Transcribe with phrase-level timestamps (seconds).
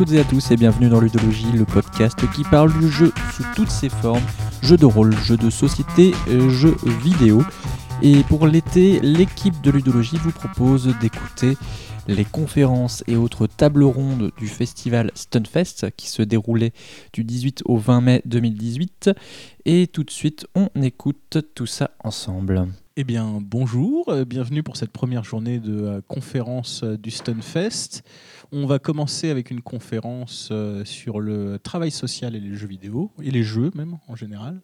[0.00, 3.44] toutes et à tous et bienvenue dans Ludologie, le podcast qui parle du jeu sous
[3.54, 4.24] toutes ses formes,
[4.62, 7.42] jeux de rôle, jeux de société, euh, jeux vidéo.
[8.00, 11.54] Et pour l'été, l'équipe de Ludologie vous propose d'écouter
[12.08, 16.72] les conférences et autres tables rondes du festival Stunfest qui se déroulait
[17.12, 19.10] du 18 au 20 mai 2018.
[19.66, 22.68] Et tout de suite, on écoute tout ça ensemble.
[22.96, 28.02] Eh bien, bonjour, euh, bienvenue pour cette première journée de euh, conférence du Stunfest.
[28.52, 33.12] On va commencer avec une conférence euh, sur le travail social et les jeux vidéo,
[33.22, 34.60] et les jeux même en général.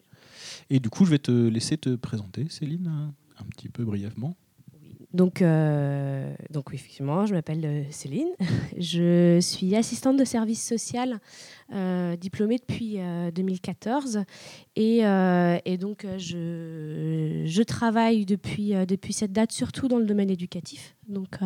[0.69, 3.13] Et du coup, je vais te laisser te présenter, Céline, un-
[3.55, 4.35] petit peu brièvement.
[5.13, 8.27] Donc, euh, donc effectivement, je m'appelle euh, Céline.
[8.77, 11.19] Je suis assistante de service social
[11.73, 14.23] euh, diplômée depuis euh, 2014.
[14.75, 20.95] Et, et donc, je, je travaille depuis, depuis cette date surtout dans le domaine éducatif,
[21.07, 21.37] donc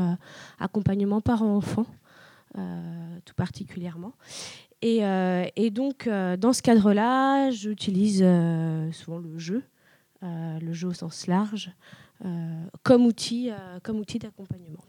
[0.60, 1.86] accompagnement parents-enfants
[2.54, 4.14] tout particulièrement.
[4.82, 9.64] Et, euh, et donc, euh, dans ce cadre-là, j'utilise euh, souvent le jeu,
[10.24, 11.72] euh, le jeu au sens large,
[12.26, 14.84] euh, comme outil, euh, comme outil d'accompagnement.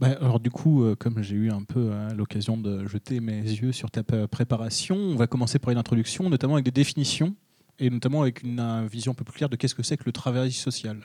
[0.00, 3.40] Bah, alors du coup, euh, comme j'ai eu un peu hein, l'occasion de jeter mes
[3.40, 7.34] yeux sur ta préparation, on va commencer par une introduction, notamment avec des définitions,
[7.78, 10.04] et notamment avec une euh, vision un peu plus claire de qu'est-ce que c'est que
[10.04, 10.98] le travail social.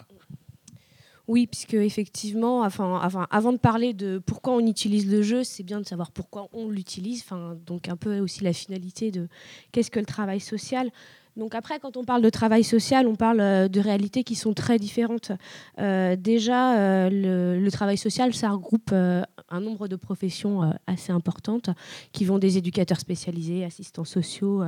[1.30, 5.86] Oui, puisque effectivement, avant de parler de pourquoi on utilise le jeu, c'est bien de
[5.86, 7.22] savoir pourquoi on l'utilise.
[7.24, 9.28] Enfin, donc un peu aussi la finalité de
[9.72, 10.90] qu'est-ce que le travail social.
[11.38, 14.56] Donc après, quand on parle de travail social, on parle euh, de réalités qui sont
[14.56, 15.32] très différentes.
[15.78, 21.70] Euh, déjà, euh, le, travail social, ça regroupe un nombre de professions assez importantes
[22.12, 24.64] qui vont des éducateurs spécialisés, assistants sociaux.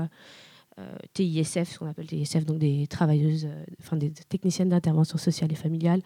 [1.14, 3.48] TISF, ce qu'on appelle TISF, donc des travailleuses,
[3.82, 6.02] enfin des techniciennes d'intervention sociale et familiale,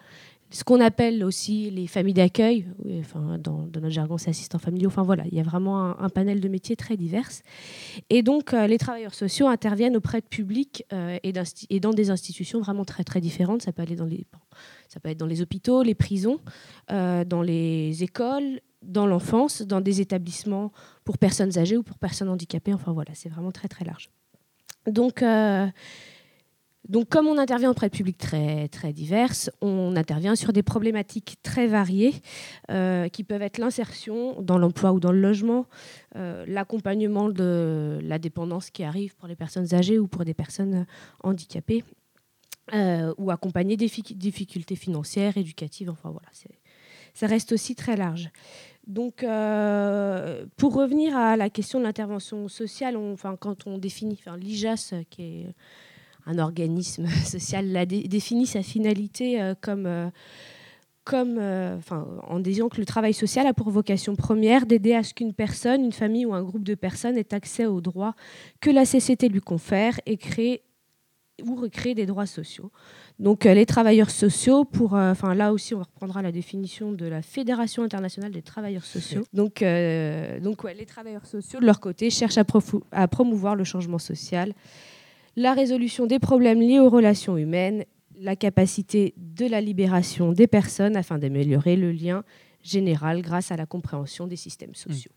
[0.56, 2.66] ce qu'on appelle aussi les familles d'accueil,
[3.02, 6.40] enfin, dans, notre jargon c'est assistants familiaux, enfin voilà, il y a vraiment un, panel
[6.40, 7.30] de métiers très divers.
[8.10, 12.62] Et donc euh, les travailleurs sociaux interviennent auprès de publics euh, et, dans des institutions
[12.62, 14.26] vraiment très très différentes, ça peut, aller dans les,
[14.88, 16.40] ça peut être dans les hôpitaux, les prisons,
[16.90, 20.72] euh, dans les écoles, dans l'enfance, dans des établissements
[21.04, 24.10] pour personnes âgées ou pour personnes handicapées, enfin voilà, c'est vraiment très très large.
[24.88, 25.22] Donc,
[26.88, 29.32] donc, comme on intervient auprès de publics très, très divers,
[29.62, 32.14] on intervient sur des problématiques très variées
[32.70, 35.66] euh, qui peuvent être l'insertion dans l'emploi ou dans le logement,
[36.16, 40.86] euh, l'accompagnement de la dépendance qui arrive pour les personnes âgées ou pour des personnes
[41.24, 41.84] handicapées,
[42.74, 46.30] euh, ou accompagner des fi- difficultés financières, éducatives, enfin voilà,
[47.14, 48.30] ça reste aussi très large.
[48.86, 49.26] Donc,
[50.58, 55.24] pour revenir à la question de l'intervention sociale, enfin, quand on définit, enfin, l'IJAS, qui
[55.24, 55.56] est
[56.26, 60.10] un organisme social, la dé- définit sa finalité euh, comme, euh,
[61.04, 61.78] comme euh,
[62.28, 65.84] en disant que le travail social a pour vocation première d'aider à ce qu'une personne,
[65.86, 68.16] une famille ou un groupe de personnes ait accès aux droits
[68.60, 70.62] que la CCT lui confère et créer
[71.46, 72.72] ou recréer des droits sociaux.
[73.20, 77.84] Donc les travailleurs sociaux, pour, enfin là aussi on reprendra la définition de la Fédération
[77.84, 79.24] internationale des travailleurs sociaux.
[79.34, 79.62] Donc,
[80.42, 84.54] donc ouais, les travailleurs sociaux de leur côté cherchent à promouvoir le changement social,
[85.36, 87.86] la résolution des problèmes liés aux relations humaines,
[88.18, 92.24] la capacité de la libération des personnes afin d'améliorer le lien
[92.64, 95.12] général grâce à la compréhension des systèmes sociaux.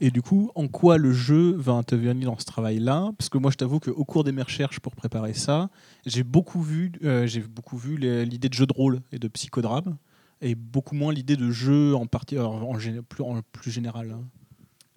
[0.00, 3.12] Et du coup, en quoi le jeu va intervenir dans ce travail-là?
[3.16, 5.70] Parce que moi, je t'avoue qu'au cours de mes recherches pour préparer ça,
[6.04, 9.96] j'ai beaucoup vu, euh, j'ai beaucoup vu l'idée de jeu de rôle et de psychodrame,
[10.40, 12.72] et beaucoup moins l'idée de jeu en partie, en,
[13.08, 14.10] plus, en plus général.
[14.10, 14.24] hein.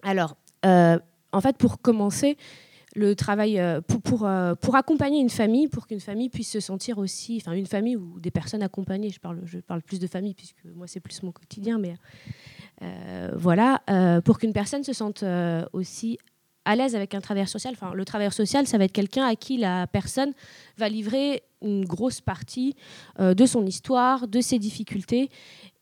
[0.02, 0.98] Alors, euh,
[1.32, 2.36] en fait, pour commencer,
[2.94, 6.60] le travail euh, pour, pour, euh, pour accompagner une famille, pour qu'une famille puisse se
[6.60, 10.06] sentir aussi, enfin une famille ou des personnes accompagnées, je parle, je parle plus de
[10.06, 11.94] famille puisque moi c'est plus mon quotidien, mais
[12.82, 13.82] euh, voilà,
[14.24, 15.24] pour qu'une personne se sente
[15.72, 16.18] aussi
[16.64, 17.74] à l'aise avec un travailleur social.
[17.74, 20.32] Enfin, le travailleur social, ça va être quelqu'un à qui la personne
[20.76, 22.74] va livrer une grosse partie
[23.20, 25.30] euh, de son histoire, de ses difficultés.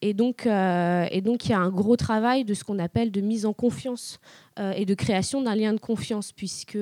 [0.03, 3.11] Et donc, euh, et donc, il y a un gros travail de ce qu'on appelle
[3.11, 4.19] de mise en confiance
[4.59, 6.79] euh, et de création d'un lien de confiance, puisque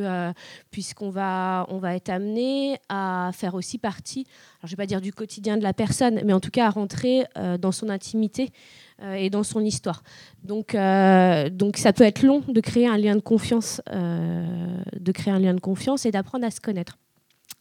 [0.70, 4.24] puisqu'on va, on va être amené à faire aussi partie,
[4.60, 6.70] alors je vais pas dire du quotidien de la personne, mais en tout cas à
[6.70, 7.24] rentrer
[7.60, 8.50] dans son intimité
[9.02, 10.02] et dans son histoire.
[10.44, 10.76] Donc,
[11.52, 15.54] donc, ça peut être long de créer un lien de confiance, de créer un lien
[15.54, 16.98] de confiance et d'apprendre à se connaître.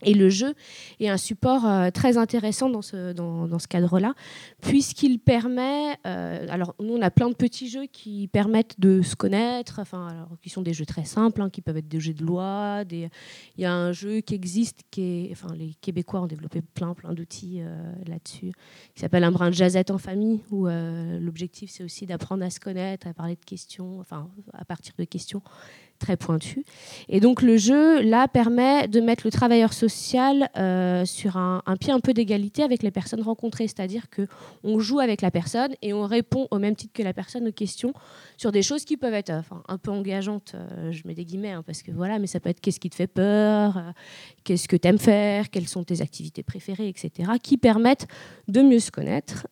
[0.03, 0.53] Et le jeu
[0.99, 4.13] est un support euh, très intéressant dans ce, cadre-là,
[4.61, 5.95] puisqu'il permet.
[6.05, 10.27] Euh, alors, nous, on a plein de petits jeux qui permettent de se connaître, enfin,
[10.43, 12.83] qui sont des jeux très simples, hein, qui peuvent être des jeux de loi.
[12.91, 13.09] Il
[13.57, 17.13] y a un jeu qui existe, qui est, enfin, les Québécois ont développé plein, plein
[17.13, 18.51] d'outils euh, là-dessus,
[18.93, 22.59] qui s'appelle un brin de jazzette en famille, où l'objectif, c'est aussi d'apprendre à se
[22.59, 25.41] connaître, à parler de questions, enfin, à partir de questions
[25.97, 26.63] très pointu.
[27.09, 31.91] Et donc le jeu, là, permet de mettre le travailleur social euh, sur un, pied
[31.91, 33.67] un peu d'égalité avec les personnes rencontrées.
[33.67, 37.47] C'est-à-dire qu'on joue avec la personne et on répond au même titre que la personne
[37.47, 37.93] aux questions
[38.37, 41.51] sur des choses qui peuvent être enfin, un peu engageantes, euh, je mets des guillemets,
[41.51, 43.91] hein, parce que voilà, mais ça peut être qu'est-ce qui te fait peur, euh,
[44.43, 48.07] qu'est-ce que tu aimes faire, quelles sont tes activités préférées, etc., qui permettent
[48.47, 49.47] de mieux se connaître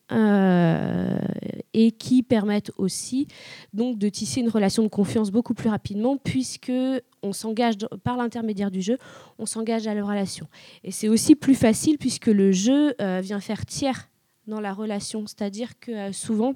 [1.74, 3.28] et qui permettent aussi
[3.74, 6.74] donc de tisser une relation de confiance beaucoup plus rapidement puisque
[7.24, 8.98] on s'engage par l'intermédiaire du jeu,
[9.40, 10.50] on s'engage à la relation.
[10.84, 14.10] Et c'est aussi plus facile puisque le jeu euh, vient faire tiers
[14.46, 16.54] dans la relation, c'est-à-dire que euh, souvent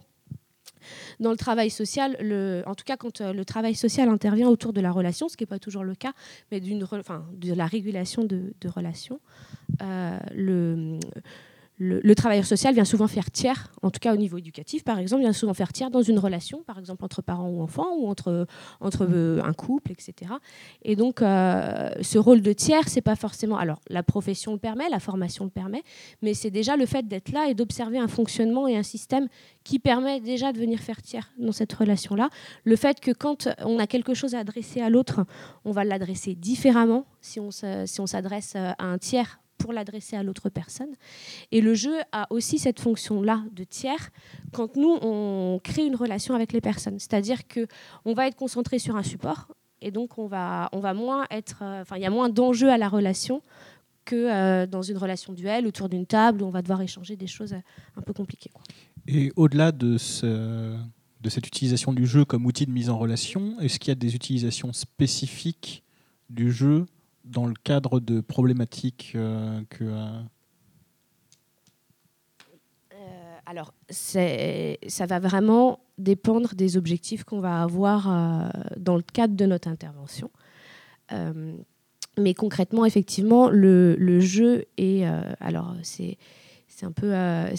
[1.22, 2.18] dans le travail social,
[2.66, 5.44] en tout cas quand euh, le travail social intervient autour de la relation, ce qui
[5.44, 6.12] n'est pas toujours le cas,
[6.52, 9.22] mais d'une, enfin, de la régulation de, de relations,
[9.80, 11.00] le,
[11.80, 15.22] le, travailleur social vient souvent faire tiers, en tout cas au niveau éducatif, par exemple,
[15.22, 18.46] vient souvent faire tiers dans une relation, par exemple entre parents ou enfants, ou entre,
[18.82, 20.34] entre euh, un couple, etc.
[20.84, 23.58] Et donc, euh, ce rôle de tiers, c'est pas forcément.
[23.58, 25.84] Alors, la profession le permet, la formation le permet,
[26.22, 29.30] mais c'est déjà le fait d'être là et d'observer un fonctionnement et un système
[29.64, 32.30] qui permet déjà de venir faire tiers dans cette relation-là.
[32.66, 35.26] Le fait que quand on a quelque chose à adresser à l'autre,
[35.64, 40.90] on va l'adresser différemment si on s'adresse à un tiers pour l'adresser à l'autre personne.
[41.52, 44.10] Et le jeu a aussi cette fonction-là de tiers
[44.52, 46.98] quand nous, on crée une relation avec les personnes.
[46.98, 49.50] C'est-à-dire qu'on va être concentré sur un support
[49.82, 51.60] et donc on va, on va moins être...
[51.62, 53.42] Euh, enfin, il y a moins d'enjeux à la relation
[54.06, 57.28] que euh, dans une relation duel autour d'une table où on va devoir échanger des
[57.28, 57.62] choses euh,
[57.96, 58.50] un peu compliquées.
[59.08, 60.76] Et au-delà de, ce,
[61.22, 63.96] de cette utilisation du jeu comme outil de mise en relation, est-ce qu'il y a
[63.96, 65.84] des utilisations spécifiques
[66.30, 66.86] du jeu
[67.26, 69.84] dans le cadre de problématiques euh, que...
[69.84, 70.22] Euh,
[72.94, 79.46] euh, alors, ça va vraiment dépendre des objectifs qu'on va avoir dans le cadre de
[79.46, 80.30] notre intervention.
[82.18, 85.04] mais concrètement, effectivement, le, le jeu est...
[85.40, 86.18] alors, c'est
[86.68, 87.52] c'est un peu, un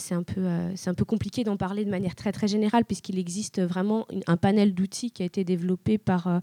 [0.86, 4.72] un peu compliqué d'en parler de manière très très générale puisqu'il existe vraiment un panel
[4.72, 6.40] d'outils qui a été développé par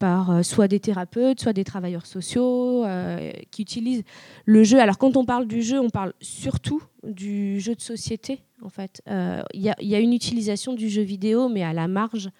[0.00, 4.02] par euh, soit des thérapeutes, soit des travailleurs sociaux euh, qui utilisent
[4.46, 4.80] le jeu.
[4.80, 8.42] Alors quand on parle du jeu, on parle surtout du jeu de société.
[8.62, 12.30] En fait, euh, il y, a une utilisation du jeu vidéo, mais à la marge,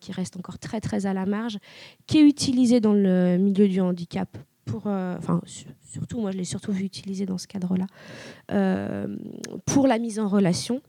[0.00, 1.58] qui reste encore très très à la marge,
[2.06, 4.38] qui est utilisée dans le milieu du handicap.
[4.64, 5.42] Pour, enfin,
[5.82, 7.86] surtout, moi je l'ai surtout vu utiliser dans ce cadre-là,
[9.66, 10.80] pour la mise en relation.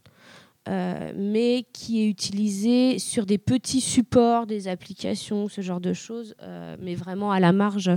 [0.69, 6.35] Euh, mais qui est utilisé sur des petits supports, des applications, ce genre de choses,
[6.41, 7.91] euh, mais vraiment à la marge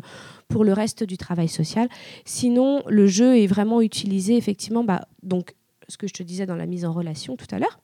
[0.49, 1.89] pour le reste du travail social.
[2.25, 5.55] Sinon, le jeu est vraiment utilisé effectivement, bah, donc
[5.89, 7.79] ce que je te disais dans la mise en relation tout à l'heure,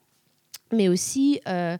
[0.73, 1.77] mais aussi euh,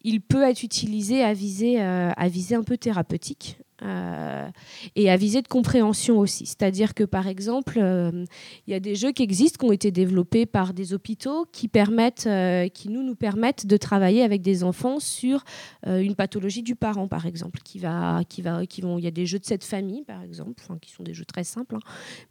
[0.00, 3.58] il peut être utilisé à viser, à viser un peu thérapeutique.
[3.82, 4.48] Euh,
[4.94, 6.46] et à visée de compréhension aussi.
[6.46, 8.24] C'est-à-dire que, par exemple, euh,
[8.66, 11.70] il y a des jeux qui existent, qui ont été développés par des hôpitaux, qui,
[12.26, 15.44] euh, nous, nous permettent de travailler avec des enfants sur
[15.86, 17.60] une pathologie du parent, par exemple.
[17.64, 20.22] Qui va, qui va, qui vont, il y a des jeux de cette famille, par
[20.22, 21.80] exemple, qui sont des jeux très simples, hein,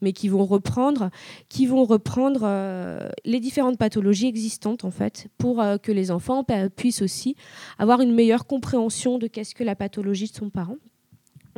[0.02, 1.10] mais qui vont reprendre,
[1.48, 7.36] qui vont reprendre les différentes pathologies existantes, en fait, pour que les enfants puissent aussi
[7.78, 10.78] avoir une meilleure compréhension de qu'est-ce que la pathologie de son parent.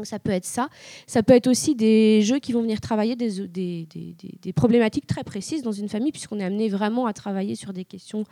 [0.02, 0.68] Donc ça peut être ça.
[1.06, 5.72] Ça peut être aussi des jeux qui vont venir travailler des, problématiques très précises dans
[5.72, 8.24] une famille, puisqu'on est amené vraiment à travailler sur des questions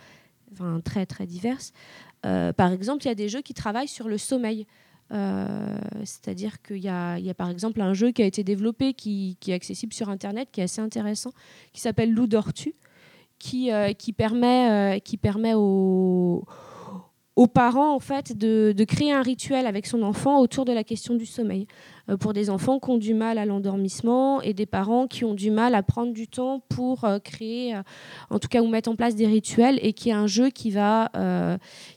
[0.83, 1.71] très, très diverses.
[2.25, 4.65] Euh, par exemple, il y a des jeux qui travaillent sur le sommeil.
[5.11, 9.53] Euh, c'est-à-dire qu'il y, a par exemple un jeu qui a été développé, qui, est
[9.53, 11.33] accessible sur Internet, qui est assez intéressant,
[11.71, 12.73] qui s'appelle Loup d'Ortu,
[13.38, 16.45] qui, euh, permet, qui permet aux
[17.39, 21.15] aux parents en fait de, créer un rituel avec son enfant autour de la question
[21.15, 21.67] du sommeil.
[22.10, 25.34] Euh, pour des enfants qui ont du mal à l'endormissement et des parents qui ont
[25.34, 27.81] du mal à prendre du temps pour euh, créer, euh,
[28.29, 30.69] en tout cas, ou mettre en place des rituels et qui est un jeu qui
[30.69, 31.10] va,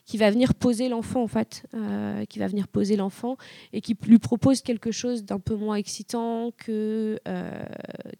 [0.04, 1.66] qui va venir poser l'enfant, en fait,
[2.28, 3.36] qui va venir poser l'enfant
[3.72, 7.18] et qui lui propose quelque chose d'un peu moins excitant que,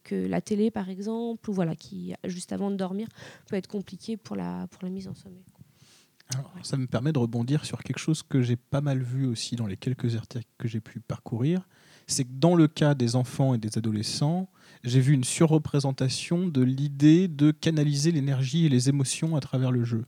[0.03, 3.07] que la télé, par exemple, ou voilà, qui, juste avant de dormir,
[3.47, 5.52] peut être compliqué pour la, pour la mise en sommeil.
[6.63, 9.67] Ça me permet de rebondir sur quelque chose que j'ai pas mal vu aussi dans
[9.67, 11.69] les quelques articles que j'ai pu parcourir.
[12.07, 14.49] C'est que dans le cas des enfants et des adolescents,
[14.85, 19.85] j'ai vu une surreprésentation de l'idée de canaliser l'énergie et les émotions à travers le
[19.85, 20.05] jeu.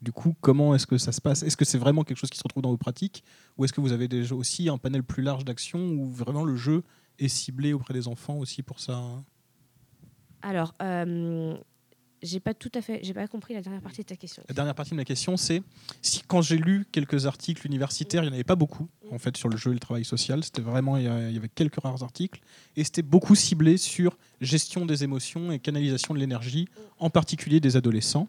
[0.00, 1.42] Du coup, comment est-ce que ça se passe?
[1.42, 3.22] Est-ce que c'est vraiment quelque chose qui se retrouve dans vos pratiques?
[3.56, 6.56] Ou est-ce que vous avez déjà aussi un panel plus large d'actions où vraiment le
[6.56, 6.82] jeu
[7.18, 9.02] est ciblé auprès des enfants aussi pour ça?
[10.42, 11.56] Alors, euh,
[12.26, 14.42] j'ai pas tout à fait, j'ai pas compris la dernière partie de ta question.
[14.48, 15.62] La dernière partie de ma question, c'est
[16.02, 19.36] si quand j'ai lu quelques articles universitaires, il n'y en avait pas beaucoup en fait
[19.36, 20.42] sur le jeu et le travail social.
[20.44, 22.40] C'était vraiment il y avait quelques rares articles
[22.76, 26.68] et c'était beaucoup ciblé sur gestion des émotions et canalisation de l'énergie,
[26.98, 28.28] en particulier des adolescents.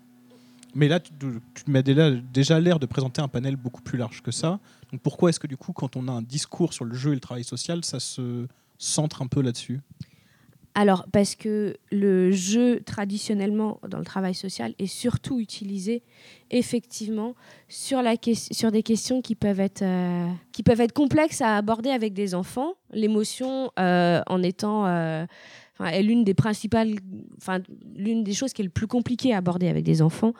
[0.75, 4.31] Mais là, tu, tu m'as déjà l'air de présenter un panel beaucoup plus large que
[4.31, 4.59] ça.
[4.91, 7.15] Donc pourquoi est-ce que du coup, quand on a un discours sur le jeu et
[7.15, 9.79] le travail social, ça se centre un peu là-dessus?
[10.79, 16.03] Alors, parce que le jeu, traditionnellement, dans le travail social, est surtout utilisé,
[16.51, 17.33] effectivement,
[17.67, 22.35] sur, des questions qui peuvent, être, euh, qui peuvent être complexes à aborder avec des
[22.35, 22.73] enfants.
[22.91, 24.85] L'émotion, euh, en étant...
[24.85, 25.25] Euh,
[25.79, 26.95] est l'une des principales,
[27.37, 27.59] enfin
[27.95, 30.33] l'une des choses qui est le plus compliquée à aborder avec des enfants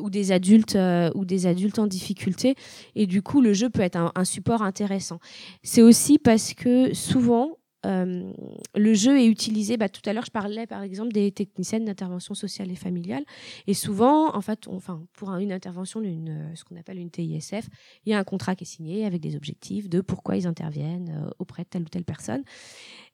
[0.00, 0.78] ou des adultes
[1.16, 2.54] ou des adultes en difficulté.
[2.94, 5.18] Et du coup, le jeu peut être un support intéressant.
[5.64, 7.55] C'est aussi parce que souvent,
[7.86, 8.32] euh,
[8.74, 9.76] le jeu est utilisé.
[9.76, 13.24] Bah, tout à l'heure, je parlais par exemple des techniciennes d'intervention sociale et familiale.
[13.66, 14.68] Et souvent, en fait,
[15.12, 17.68] pour une intervention euh, ce qu'on appelle une TISF,
[18.04, 21.22] il y a un contrat qui est signé avec des objectifs de pourquoi ils interviennent
[21.26, 22.42] euh, auprès de telle ou telle personne.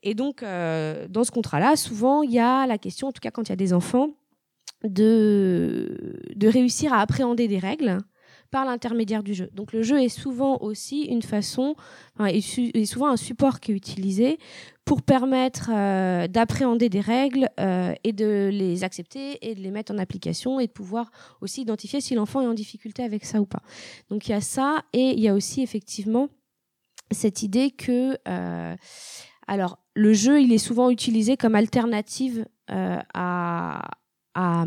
[0.02, 3.44] Et donc, dans ce contrat-là, souvent, il y a la question, en tout cas quand
[3.44, 4.08] il y a des enfants,
[4.82, 5.94] de
[6.42, 7.98] réussir à appréhender des règles
[8.52, 9.48] par l'intermédiaire du jeu.
[9.54, 11.74] Donc le jeu est souvent aussi une façon,
[12.14, 14.38] enfin, est, souvent un support qui est utilisé
[14.84, 19.92] pour permettre euh, d'appréhender des règles euh, et de les accepter et de les mettre
[19.92, 23.46] en application et de pouvoir aussi identifier si l'enfant est en difficulté avec ça ou
[23.46, 23.62] pas.
[24.10, 26.28] Donc il y a ça et il y a aussi effectivement
[27.10, 28.76] cette idée que euh,
[29.46, 33.90] alors le jeu il est souvent utilisé comme alternative à,
[34.34, 34.64] à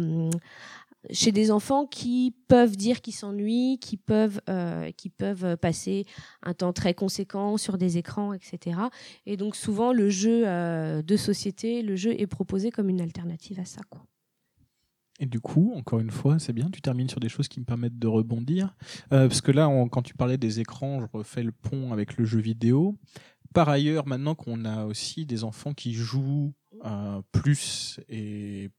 [1.11, 6.05] chez des enfants qui peuvent dire qu'ils s'ennuient, qui peuvent, euh, passer
[6.43, 8.79] un temps très conséquent sur des écrans, etc.
[9.25, 13.59] Et donc souvent le jeu euh, de société, le jeu est proposé comme une alternative
[13.59, 13.81] à ça.
[15.19, 17.65] Et du coup, encore une fois, c'est bien, tu termines sur des choses qui me
[17.65, 18.75] permettent de rebondir.
[19.13, 22.25] Euh, parce que là, quand tu parlais des écrans, je refais le pont avec le
[22.25, 22.97] jeu vidéo.
[23.53, 26.53] Par ailleurs, maintenant qu'on a aussi des enfants qui jouent
[27.31, 28.69] plus et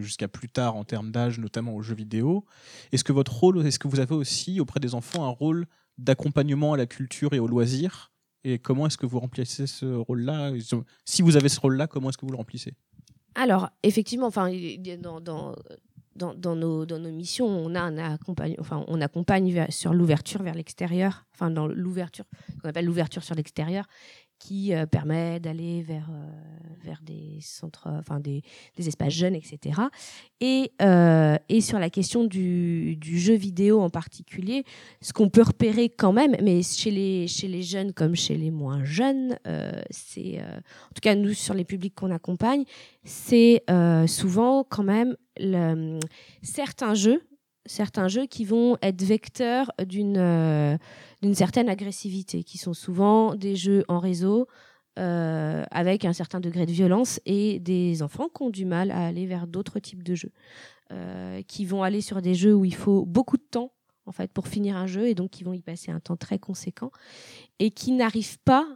[0.00, 2.44] jusqu'à plus tard en termes d'âge, notamment aux jeux vidéo.
[2.92, 5.66] Est-ce que votre rôle, est-ce que vous avez aussi auprès des enfants un rôle
[5.98, 8.12] d'accompagnement à la culture et au loisir
[8.44, 10.52] Et comment est-ce que vous remplissez ce rôle-là?
[11.04, 12.74] Si vous avez ce rôle-là, comment est-ce que vous le remplissez?
[13.34, 14.50] Alors, effectivement, enfin,
[15.00, 15.20] dans,
[16.34, 20.54] dans, nos, dans nos missions, on, a un accompagne, enfin, on accompagne sur l'ouverture vers
[20.54, 22.24] l'extérieur, enfin, dans l'ouverture,
[22.60, 23.86] qu'on appelle l'ouverture sur l'extérieur,
[24.42, 26.26] qui euh, permet d'aller vers, euh,
[26.82, 28.42] vers des centres, enfin des,
[28.76, 29.82] des, espaces jeunes, etc.
[30.40, 34.64] Et, euh, et sur la question du, du, jeu vidéo en particulier,
[35.00, 38.50] ce qu'on peut repérer quand même, mais chez les, chez les jeunes comme chez les
[38.50, 39.38] moins jeunes,
[39.90, 42.64] c'est, en tout cas nous sur les publics qu'on accompagne,
[43.04, 43.62] c'est
[44.08, 46.00] souvent quand même le,
[46.42, 47.22] certains jeux
[47.66, 50.76] certains jeux qui vont être vecteurs d'une euh,
[51.22, 54.48] d'une certaine agressivité, qui sont souvent des jeux en réseau
[54.98, 59.06] euh, avec un certain degré de violence et des enfants qui ont du mal à
[59.06, 60.32] aller vers d'autres types de jeux,
[60.90, 63.72] euh, qui vont aller sur des jeux où il faut beaucoup de temps
[64.04, 66.40] en fait pour finir un jeu et donc qui vont y passer un temps très
[66.40, 66.90] conséquent
[67.60, 68.66] et qui n'arrivent pas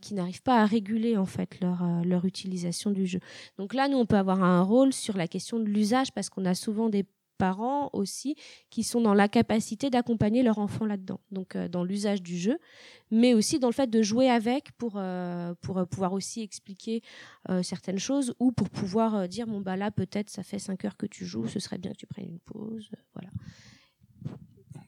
[0.00, 3.18] qui n'arrivent pas à réguler en fait leur, leur utilisation du jeu.
[3.58, 6.46] Donc là, nous, on peut avoir un rôle sur la question de l'usage parce qu'on
[6.46, 7.04] a souvent des
[7.40, 8.36] parents aussi
[8.68, 12.58] qui sont dans la capacité d'accompagner leur enfant là-dedans, donc euh, dans l'usage du jeu,
[13.10, 17.02] mais aussi dans le fait de jouer avec pour, euh, pour euh, pouvoir aussi expliquer
[17.62, 21.06] certaines choses ou pour pouvoir dire bon bah là peut-être ça fait 5 heures que
[21.06, 23.30] tu joues, ce serait bien que tu prennes une pause, voilà.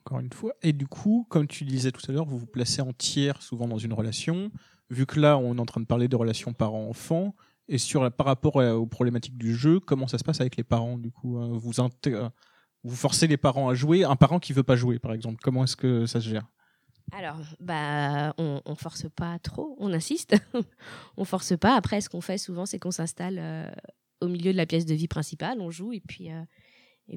[0.04, 0.52] Encore une fois.
[0.62, 3.66] Et du coup, comme tu disais tout à l'heure, vous vous placez en tiers souvent
[3.66, 4.50] dans une relation.
[4.90, 7.34] Vu que là, on est en train de parler de relations parents-enfants,
[7.72, 10.98] et sur par rapport aux problématiques du jeu, comment ça se passe avec les parents
[10.98, 11.72] du coup hein, Vous
[12.84, 15.40] Vous forcez les parents à jouer, un parent qui veut pas jouer, par exemple.
[15.42, 16.46] Comment est-ce que ça se gère?
[17.12, 20.36] Alors, bah, on, on force pas trop, on insiste.
[21.16, 21.74] on force pas.
[21.74, 23.70] Après, ce qu'on fait souvent, c'est qu'on s'installe euh,
[24.20, 26.42] au milieu de la pièce de vie principale, on joue, et puis, euh,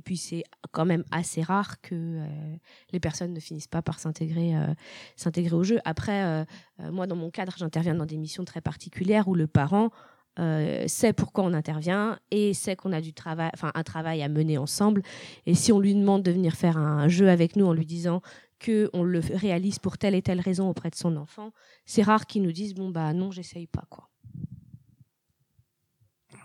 [0.03, 2.55] puis c'est quand même assez rare que euh,
[2.91, 4.73] les personnes ne finissent pas par s'intégrer, euh,
[5.15, 5.79] s'intégrer au jeu.
[5.85, 6.45] Après, euh,
[6.79, 9.91] euh, moi, dans mon cadre, j'interviens dans des missions très particulières où le parent
[10.39, 14.29] euh, sait pourquoi on intervient et sait qu'on a du travail, enfin un travail à
[14.29, 15.01] mener ensemble.
[15.45, 18.21] Et si on lui demande de venir faire un jeu avec nous en lui disant
[18.59, 21.51] que on le réalise pour telle et telle raison auprès de son enfant,
[21.85, 24.09] c'est rare qu'ils nous disent bon bah non, j'essaye pas quoi.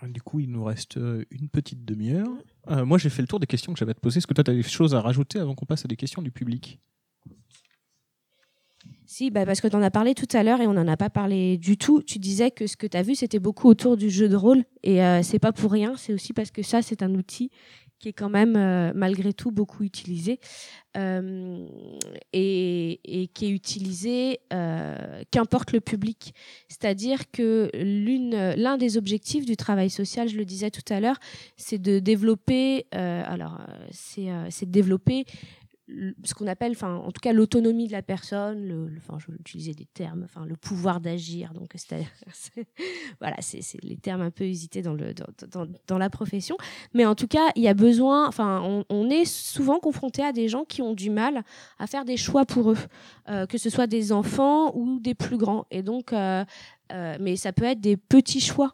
[0.07, 2.29] Du coup, il nous reste euh, une petite demi-heure.
[2.69, 4.17] Euh, moi, j'ai fait le tour des questions que j'avais à te poser.
[4.17, 6.21] Est-ce que toi, tu as des choses à rajouter avant qu'on passe à des questions
[6.21, 6.79] du public?
[9.13, 10.95] Si, bah parce que tu en as parlé tout à l'heure et on n'en a
[10.95, 12.01] pas parlé du tout.
[12.01, 14.63] Tu disais que ce que tu as vu, c'était beaucoup autour du jeu de rôle.
[14.83, 17.51] Et euh, c'est pas pour rien, c'est aussi parce que ça, c'est un outil
[18.01, 20.39] qui est quand même, euh, malgré tout, beaucoup utilisé.
[20.97, 21.65] Euh,
[22.33, 26.33] et, et qui est utilisé, euh, qu'importe le public.
[26.67, 31.17] C'est-à-dire que l'un des objectifs du travail social, je le disais tout à l'heure,
[31.55, 33.59] c'est de développer, alors,
[33.91, 35.23] c'est, de développer
[36.23, 39.37] ce qu'on appelle, enfin, en tout cas, l'autonomie de la personne, le, enfin, je vais
[39.39, 41.53] utiliser des termes, enfin, le pouvoir d'agir.
[41.53, 42.05] Donc, c'est,
[43.19, 46.55] voilà, c'est, les termes un peu hésités dans le, dans, dans, la profession.
[46.93, 50.47] Mais en tout cas, il y a besoin, enfin, on, est souvent confronté à des
[50.47, 51.43] gens qui ont du mal
[51.79, 52.77] à faire des choix pour eux,
[53.29, 55.65] euh, que ce soit des enfants ou des plus grands.
[55.71, 56.45] Et donc, euh,
[56.93, 58.73] euh, mais ça peut être des petits choix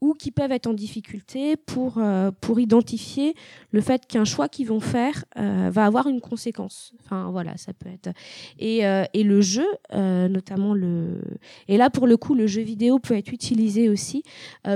[0.00, 3.34] ou qui peuvent être en difficulté pour, euh, pour identifier
[3.70, 6.92] le fait qu'un choix qu'ils vont faire euh, va avoir une conséquence.
[7.04, 8.10] Enfin voilà, ça peut être.
[8.58, 11.20] Et, euh, et le jeu, notamment le.
[11.68, 14.22] Et là pour le coup, le jeu vidéo peut être utilisé aussi,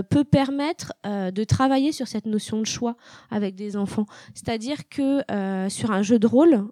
[0.08, 2.96] peut permettre de travailler sur cette notion de choix
[3.30, 4.06] avec des enfants.
[4.34, 5.20] C'est-à-dire que
[5.68, 6.66] sur un jeu de rôle,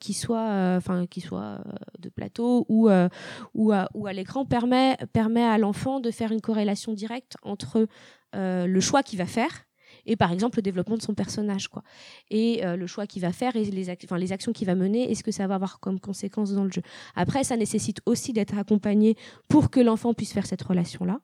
[0.00, 1.58] qui soit, soit
[1.98, 2.88] de plateau ou
[3.54, 7.86] ou à, ou à l'écran, permet permet à l'enfant de faire une corrélation directe entre
[8.34, 9.66] euh, le choix qu'il va faire
[10.06, 11.82] et par exemple le développement de son personnage quoi.
[12.30, 15.22] Et euh, le choix qu'il va faire et les, actions qu'il va mener et ce
[15.22, 16.82] que ça va avoir comme conséquence dans le jeu.
[17.14, 19.16] Après ça nécessite aussi d'être accompagné
[19.48, 21.20] pour que l'enfant puisse faire cette relation là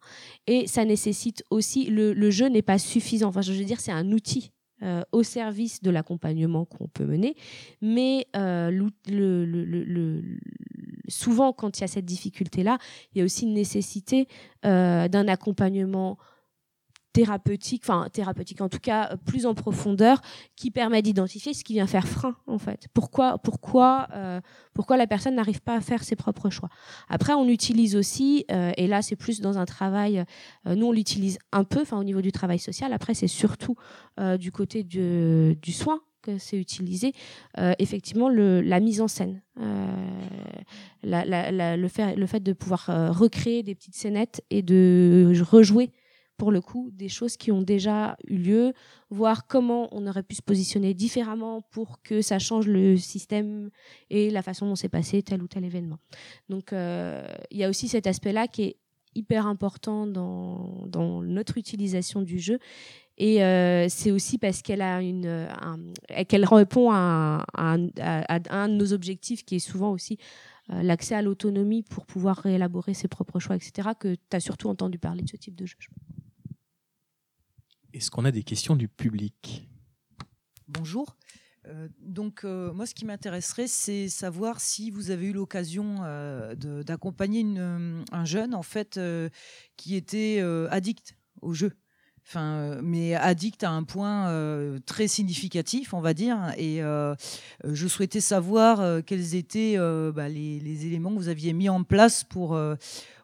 [0.46, 3.28] et ça nécessite aussi le, jeu n'est pas suffisant.
[3.28, 7.34] Enfin je veux dire c'est un outil euh, au service de l'accompagnement qu'on peut mener.
[7.82, 8.90] Mais le-
[11.10, 12.78] souvent quand il y a cette difficulté là
[13.12, 14.28] il y a aussi une nécessité
[14.64, 16.18] euh, d'un accompagnement
[17.12, 20.20] thérapeutique, enfin thérapeutique en tout cas euh, plus en profondeur,
[20.54, 22.86] qui permet d'identifier ce qui vient faire frein en fait.
[22.94, 24.40] Pourquoi, pourquoi, euh,
[24.74, 26.68] pourquoi la personne n'arrive pas à faire ses propres choix.
[27.08, 30.24] Après, on utilise aussi, et là c'est plus dans un travail,
[30.66, 32.92] nous on l'utilise un peu, enfin au niveau du travail social.
[32.92, 33.74] Après, c'est surtout
[34.38, 37.12] du côté du soin que c'est utilisé.
[37.58, 39.86] Euh, effectivement, le, la mise en scène, euh,
[41.02, 45.90] la, le, fait, le fait de pouvoir euh, recréer des petites scénettes et de rejouer
[46.36, 48.72] pour le coup des choses qui ont déjà eu lieu,
[49.10, 53.68] voir comment on aurait pu se positionner différemment pour que ça change le système
[54.08, 55.98] et la façon dont s'est passé tel ou tel événement.
[56.48, 58.76] Donc il y a aussi cet aspect-là qui est
[59.14, 62.58] hyper important dans, dans notre utilisation du jeu.
[63.22, 68.56] Et euh, c'est aussi parce qu'elle a une, un- qu'elle répond à, un- à- à
[68.56, 70.16] un de nos objectifs qui est souvent aussi
[70.70, 74.68] euh, l'accès à l'autonomie pour pouvoir réélaborer ses propres choix, etc., que tu as surtout
[74.70, 75.76] entendu parler de ce type de jeu.
[77.92, 79.68] Est-ce qu'on a des questions du public?
[80.66, 81.14] Bonjour.
[81.66, 86.54] Euh, donc, euh, moi, ce qui m'intéresserait, c'est savoir si vous avez eu l'occasion euh,
[86.54, 89.28] d'accompagner euh, un jeune, en fait, euh,
[89.76, 91.72] qui était euh, addict au jeu.
[92.26, 96.38] Enfin, euh, mais addict à un point euh, très significatif, on va dire.
[96.56, 97.14] Et euh,
[97.64, 99.76] je souhaitais savoir euh, quels étaient
[100.14, 102.58] bah, les, les éléments que vous aviez mis en place pour,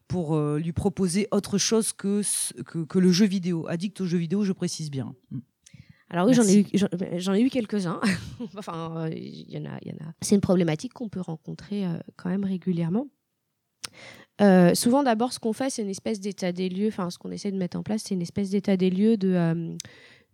[0.09, 2.22] pour lui proposer autre chose que,
[2.64, 3.66] que, que le jeu vidéo.
[3.68, 5.14] Addict au jeu vidéo, je précise bien.
[5.30, 5.38] Mm.
[6.09, 6.66] Alors oui, j'en ai eu,
[7.18, 8.00] j'en- ai eu quelques-uns.
[8.56, 10.12] enfin, il y en a, il y en a.
[10.20, 11.85] C'est une problématique qu'on peut rencontrer
[12.16, 13.09] quand même régulièrement.
[14.40, 16.88] Euh, souvent, d'abord, ce qu'on fait, c'est une espèce d'état des lieux.
[16.88, 19.33] Enfin, ce qu'on essaie de mettre en place, c'est une espèce d'état des lieux de
[19.33, 19.77] euh,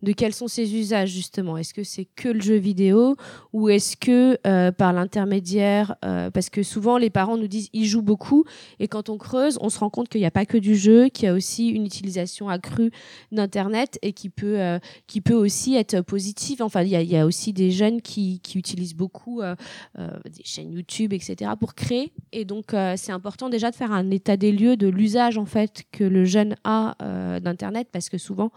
[0.02, 1.56] de quels sont ses usages justement.
[1.56, 3.16] Est-ce que c'est que le jeu vidéo
[3.52, 7.86] ou est-ce que euh, par l'intermédiaire, euh, parce que souvent les parents nous disent ils
[7.86, 8.44] jouent beaucoup
[8.78, 11.08] et quand on creuse, on se rend compte qu'il n'y a pas que du jeu,
[11.08, 12.90] qu'il y a aussi une utilisation accrue
[13.30, 16.62] d'internet et qui peut euh, qui peut aussi être positive.
[16.62, 19.54] Enfin, il y y a aussi des jeunes qui, qui utilisent beaucoup euh,
[19.98, 21.52] euh, des chaînes YouTube, etc.
[21.58, 22.12] pour créer.
[22.32, 25.46] Et donc, euh, c'est important déjà de faire un état des lieux de l'usage en
[25.46, 26.96] fait que le jeune a
[27.40, 28.50] d'internet parce que souvent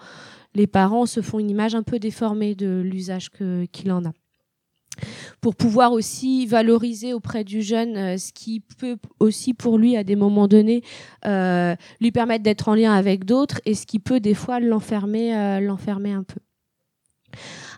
[0.55, 3.29] les parents se font une image un peu déformée de l'usage
[3.71, 4.11] qu'il en a
[5.41, 10.03] pour pouvoir aussi valoriser auprès du jeune euh, ce qui peut aussi pour lui à
[10.03, 10.83] des moments donnés
[11.25, 15.35] euh, lui permettre d'être en lien avec d'autres et ce qui peut des fois l'enfermer
[15.35, 16.39] euh, l'enfermer un peu.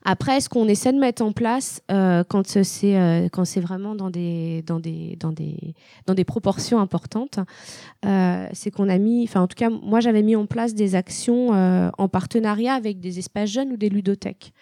[0.04, 4.64] Après, ce qu'on essaie de mettre en place quand c'est quand c'est vraiment dans des
[4.66, 7.40] dans des dans des dans des proportions importantes,
[8.04, 11.50] c'est qu'on a mis, enfin en tout cas moi j'avais mis en place des actions
[11.98, 14.54] en partenariat avec des espaces jeunes ou des ludothèques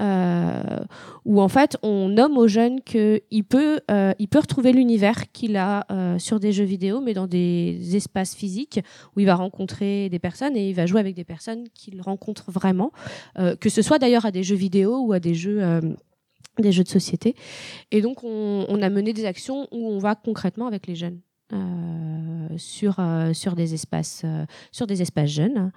[0.00, 0.80] euh,
[1.24, 5.86] où en fait on nomme aux jeunes qu'il peut, euh, peut retrouver l'univers qu'il a
[5.90, 8.80] euh, sur des jeux vidéo, mais dans des espaces physiques
[9.14, 12.50] où il va rencontrer des personnes et il va jouer avec des personnes qu'il rencontre
[12.50, 12.92] vraiment,
[13.38, 15.60] euh, que ce soit d'ailleurs à des jeux vidéo ou à des jeux
[16.58, 17.34] des jeux de société.
[17.90, 21.20] Et donc, on, a mené des actions où on va concrètement avec les jeunes.
[22.56, 22.96] Sur,
[23.34, 24.24] sur, des espaces,
[24.70, 25.72] sur des espaces jeunes,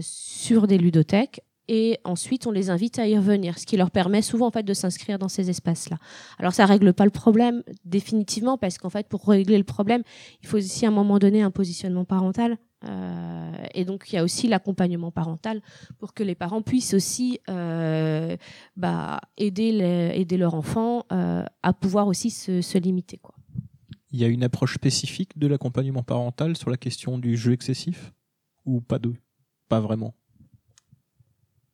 [0.00, 4.22] sur des ludothèques, et ensuite on les invite à y revenir, ce qui leur permet
[4.22, 5.98] souvent en fait de s'inscrire dans ces espaces-là.
[6.38, 10.02] Alors ça règle pas le problème définitivement parce qu'en fait pour régler le problème,
[10.42, 12.58] il faut aussi à un moment donné un positionnement parental.
[12.88, 15.60] Euh, et donc il y a aussi l'accompagnement parental
[15.98, 18.36] pour que les parents puissent aussi euh,
[18.76, 23.18] bah, aider, aider leur enfant euh, à pouvoir aussi se, se limiter.
[23.18, 23.36] Quoi.
[24.10, 28.12] Il y a une approche spécifique de l'accompagnement parental sur la question du jeu excessif?
[28.64, 29.14] Ou pas de?
[29.68, 30.14] Pas vraiment?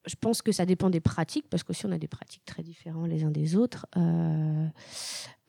[0.06, 3.08] Je pense que ça dépend des pratiques, parce qu'aussi on a des pratiques très différentes
[3.08, 3.86] les uns des autres.
[3.96, 4.66] Euh,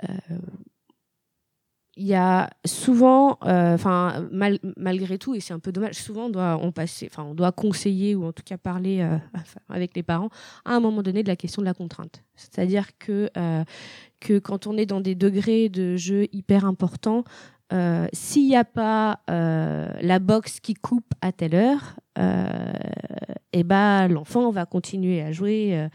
[0.10, 0.38] euh,
[2.00, 6.26] il y a souvent, euh, enfin mal, malgré tout, et c'est un peu dommage, souvent
[6.26, 9.08] on doit, on doit conseiller ou en tout cas parler
[9.70, 10.30] avec les parents
[10.64, 12.24] à un moment donné de la question de la contrainte.
[12.36, 13.32] C'est-à-dire que
[14.20, 17.24] que quand on est dans des degrés de jeu hyper importants,
[17.74, 22.74] euh, s'il n'y a pas euh, la box qui coupe à telle heure, euh,
[23.54, 25.90] et eh ben l'enfant va continuer à jouer euh,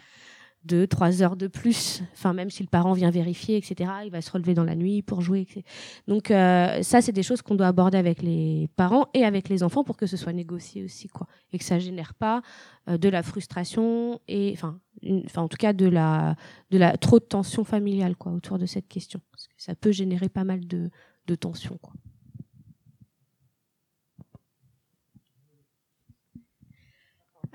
[0.65, 2.03] deux, trois heures de plus.
[2.13, 5.03] Enfin, même si le parent vient vérifier, etc., il va se relever dans la nuit
[5.03, 5.41] pour jouer.
[5.41, 5.63] Etc.
[6.07, 9.63] Donc euh, ça, c'est des choses qu'on doit aborder avec les parents et avec les
[9.63, 12.43] enfants pour que ce soit négocié aussi, quoi, et que ça génère pas
[12.87, 14.79] de la frustration et, enfin,
[15.25, 16.37] enfin en tout cas de la,
[16.71, 19.93] de la trop de tension familiale, quoi, autour de cette question, parce que ça peut
[19.93, 20.91] générer pas mal de
[21.27, 21.79] de tension.
[21.81, 21.93] Quoi.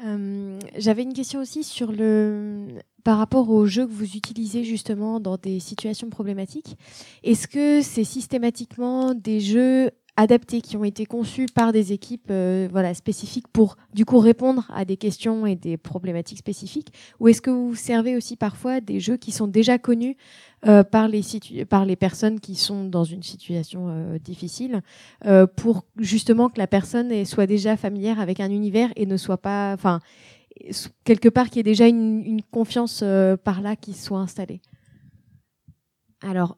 [0.05, 2.67] Euh, J'avais une question aussi sur le
[3.03, 6.77] par rapport aux jeux que vous utilisez justement dans des situations problématiques.
[7.23, 12.67] Est-ce que c'est systématiquement des jeux adaptés qui ont été conçus par des équipes euh,
[12.71, 17.41] voilà spécifiques pour du coup répondre à des questions et des problématiques spécifiques ou est-ce
[17.41, 20.17] que vous servez aussi parfois des jeux qui sont déjà connus
[20.65, 21.21] euh, par les
[21.69, 24.81] par les personnes qui sont dans une situation euh, difficile
[25.55, 29.71] pour justement que la personne soit déjà familière avec un univers et ne soit pas
[29.73, 29.99] enfin
[31.03, 33.03] quelque part qu'il y ait déjà une, confiance
[33.43, 34.61] par là qui soit installée?
[36.21, 36.57] Alors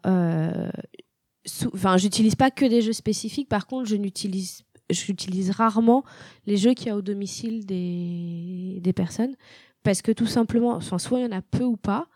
[1.73, 3.49] enfin, j'utilise pas que des jeux spécifiques.
[3.49, 6.03] Par contre, je n'utilise, j'utilise rarement
[6.45, 9.35] les jeux qu'il y a au domicile des, des personnes
[9.83, 12.07] parce que tout simplement, soit il y en a peu ou pas.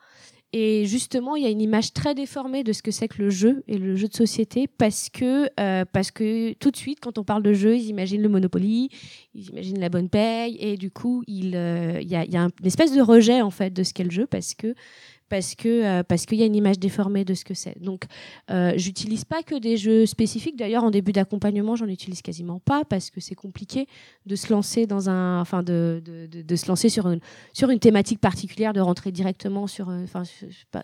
[0.55, 3.31] Et justement, il y a une image très déformée de ce que c'est que le
[3.31, 7.17] jeu et le jeu de société parce que, euh, parce que tout de suite, quand
[7.17, 8.89] on parle de jeu, ils imaginent le Monopoly,
[9.33, 12.51] ils imaginent la bonne paye et du coup, il euh, y, a, y a une
[12.65, 14.75] espèce de rejet en fait de ce qu'est le jeu parce que
[15.33, 17.81] parce que euh, parce qu'il y a une image déformée de ce que c'est.
[17.81, 18.03] Donc,
[18.51, 20.55] euh, j'utilise pas que des jeux spécifiques.
[20.55, 23.87] D'ailleurs, en début d'accompagnement, j'en utilise quasiment pas parce que c'est compliqué
[24.27, 27.19] de se lancer dans un, enfin, de, de, se lancer sur une
[27.51, 30.21] sur une thématique particulière, de rentrer directement sur, euh, enfin,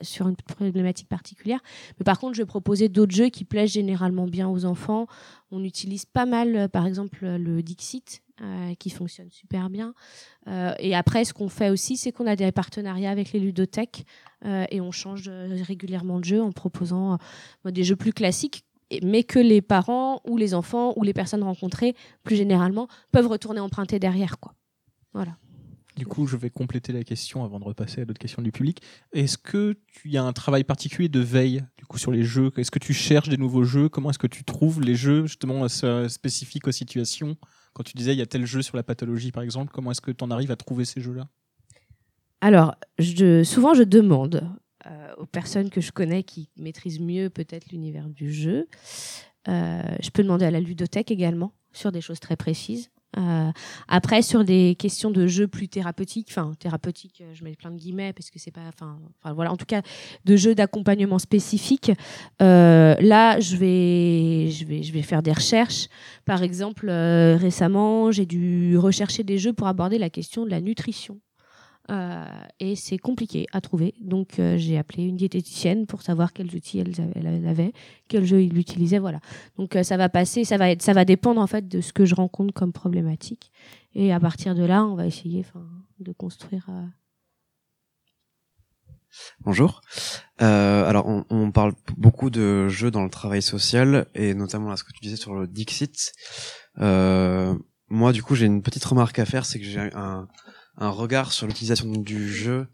[0.02, 1.60] sur une problématique particulière.
[2.00, 5.06] Mais par contre, je vais proposer d'autres jeux qui plaisent généralement bien aux enfants.
[5.52, 9.94] On utilise pas mal, par exemple, le Dixit, euh, qui fonctionne super bien.
[10.48, 14.06] Euh, et après, ce qu'on fait aussi, c'est qu'on a des partenariats avec les ludothèques
[14.46, 17.18] euh, et on change régulièrement de jeu en proposant
[17.66, 18.64] des jeux plus classiques
[19.04, 23.60] mais que les parents ou les enfants ou les personnes rencontrées, plus généralement, peuvent retourner
[23.60, 24.40] emprunter derrière.
[24.40, 24.56] Quoi.
[25.14, 25.38] Voilà.
[25.96, 28.82] Du coup, je vais compléter la question avant de repasser à d'autres questions du public.
[29.12, 32.52] Est-ce que tu y a un travail particulier de veille du coup sur les jeux?
[32.58, 33.90] Est-ce que tu cherches des nouveaux jeux?
[33.90, 37.36] Comment est-ce que tu trouves les jeux justement spécifiques aux situations
[37.74, 40.02] quand tu disais il y a tel jeu sur la pathologie par exemple, comment est-ce
[40.02, 41.28] que tu en arrives à trouver ces jeux-là?
[42.42, 42.76] Alors,
[43.44, 44.50] souvent je demande
[44.88, 48.68] euh, aux personnes que je connais qui maîtrisent mieux peut-être l'univers du jeu.
[49.48, 52.90] Euh, je peux demander à la ludothèque également sur des choses très précises.
[53.18, 53.52] Euh,
[53.88, 57.78] après, sur des questions de jeux plus thérapeutiques, enfin thérapeutiques, euh, je mets plein de
[57.78, 59.00] guillemets parce que c'est pas, enfin,
[59.34, 59.82] voilà, en tout cas,
[60.26, 61.92] de jeux d'accompagnement spécifiques.
[62.42, 65.88] Euh, là, je vais, je vais, je vais faire des recherches.
[66.26, 70.62] Par exemple, euh, récemment, j'ai dû rechercher des jeux pour aborder la question de la
[70.62, 71.20] nutrition.
[71.90, 72.26] Euh,
[72.60, 73.96] et c'est compliqué à trouver.
[74.00, 77.74] Donc euh, j'ai appelé une diététicienne pour savoir quels outils elle, avait- elle avait,
[78.08, 79.20] quel jeu il utilisait, voilà.
[79.58, 81.94] Donc euh, ça va passer, ça va être, ça va dépendre en fait de ce
[81.94, 83.52] que je rencontre comme problématique.
[83.96, 85.44] Et à partir de là, on va essayer,
[86.00, 86.70] de construire.
[89.42, 89.82] Bonjour.
[90.38, 94.92] Alors, on, parle beaucoup de jeux dans le travail social et notamment là ce que
[94.94, 96.14] tu disais sur le Dixit.
[96.78, 100.28] Moi, du coup, j'ai une petite remarque à faire, c'est que j'ai un,
[100.80, 102.68] un regard sur l'utilisation du jeu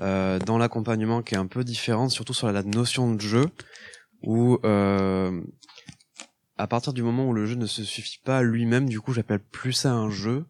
[0.00, 3.46] euh, dans l'accompagnement qui est un peu différent, surtout sur la notion de jeu,
[4.22, 5.40] où euh,
[6.56, 9.40] à partir du moment où le jeu ne se suffit pas lui-même, du coup, j'appelle
[9.40, 10.44] plus ça un jeu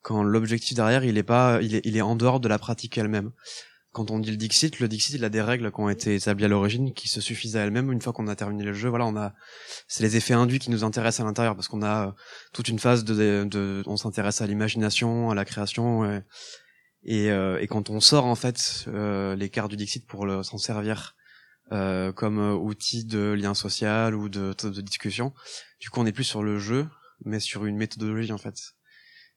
[0.00, 2.98] quand l'objectif derrière, il est pas, il est, il est en dehors de la pratique
[2.98, 3.30] elle-même
[3.92, 6.46] quand on dit le Dixit, le Dixit, il a des règles qui ont été établies
[6.46, 7.92] à l'origine, qui se suffisent à elles-mêmes.
[7.92, 9.34] Une fois qu'on a terminé le jeu, voilà, on a,
[9.86, 12.12] c'est les effets induits qui nous intéressent à l'intérieur, parce qu'on a euh,
[12.52, 16.22] toute une phase de, on s'intéresse à l'imagination, à la création,
[17.08, 21.16] euh, et quand on sort en fait euh, les du Dixit pour s'en servir
[21.72, 25.32] euh, comme outil de lien social ou de, de, discussion,
[25.80, 26.86] du coup, on n'est plus sur le jeu,
[27.24, 28.56] mais sur une méthodologie en fait.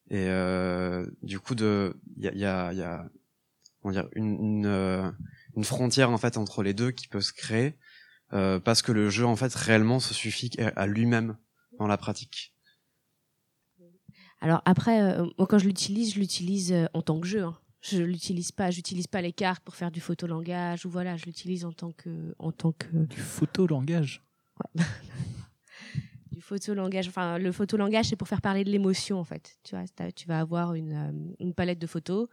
[0.10, 0.28] Et
[1.24, 3.06] du coup, il y y a
[3.86, 5.12] comment dire une une, euh,
[5.56, 7.78] une frontière en fait entre les deux qui peut se créer
[8.34, 11.38] euh, parce que le jeu en fait réellement se suffit à lui-même
[11.78, 12.56] dans la pratique.
[14.42, 17.44] Alors après, euh, moi quand je l'utilise, je l'utilise en tant que jeu.
[17.44, 17.58] hein.
[17.82, 21.64] Je l'utilise pas, j'utilise pas les cartes pour faire du photolangage ou voilà, je l'utilise
[21.66, 24.26] en tant que, en tant que Du photolangage.
[26.32, 27.08] du photolangage.
[27.08, 29.60] Enfin, le photolangage, c'est pour faire parler de l'émotion, en fait.
[29.64, 32.28] Tu vois, tu vas avoir une, euh, une palette de photos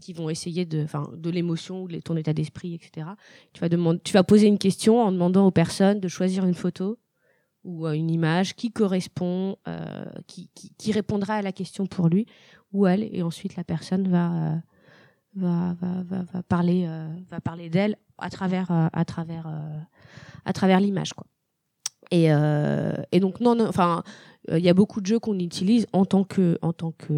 [0.00, 0.86] qui vont essayer de,
[1.30, 3.06] l'émotion, de ton état d'esprit, etc.
[3.52, 6.54] Tu vas demander, tu vas poser une question en demandant aux personnes de choisir une
[6.54, 6.98] photo
[7.64, 12.26] ou euh, une image qui correspond, euh, qui, répondra à la question pour lui
[12.72, 14.56] ou elle, et ensuite la personne va
[15.42, 15.74] euh,
[16.48, 17.08] parler euh,
[17.44, 21.26] parler d'elle à travers euh, euh, l'image quoi.
[22.10, 24.02] Et, euh, donc non, enfin
[24.50, 26.58] euh, il y a beaucoup de jeux qu'on utilise en tant que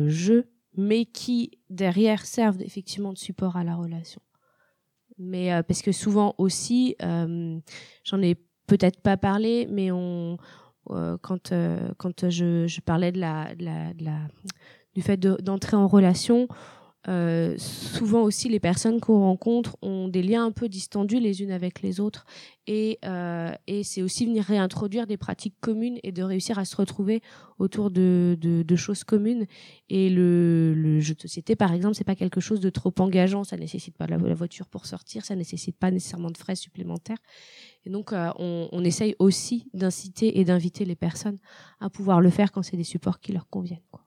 [0.08, 4.20] jeu, mais qui derrière servent effectivement de support à la relation.
[5.18, 7.58] Mais euh, parce que souvent aussi, euh,
[8.02, 8.34] j'en ai
[8.66, 10.38] peut-être pas parlé, mais on
[10.90, 14.18] euh, quand euh, quand je, je parlais de la, de la, de la
[14.94, 16.46] du fait de- d'entrer en relation,
[17.08, 21.50] euh, souvent aussi les personnes qu'on rencontre ont des liens un peu distendus les unes
[21.50, 22.24] avec les autres.
[22.66, 26.74] Et, euh, et c'est aussi venir réintroduire des pratiques communes et de réussir à se
[26.76, 27.20] retrouver
[27.58, 29.46] autour de, de, de choses communes.
[29.90, 33.44] Et le, le jeu de société par exemple c'est pas quelque chose de trop engageant.
[33.44, 35.24] Ça nécessite pas la, la voiture pour sortir.
[35.24, 37.18] Ça nécessite pas nécessairement de frais supplémentaires.
[37.84, 41.38] Et donc euh, on, on essaye aussi d'inciter et d'inviter les personnes
[41.80, 44.03] à pouvoir le faire quand c'est des supports qui leur conviennent quoi.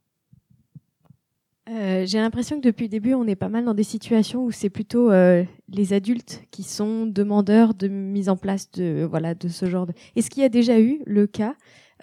[1.69, 4.51] Euh, J'ai l'impression que depuis le début, on est pas mal dans des situations où
[4.51, 9.49] c'est plutôt euh, les adultes qui sont demandeurs de mise en place de voilà de
[9.49, 9.93] ce genre de.
[10.15, 11.55] Est-ce qu'il y a déjà eu le cas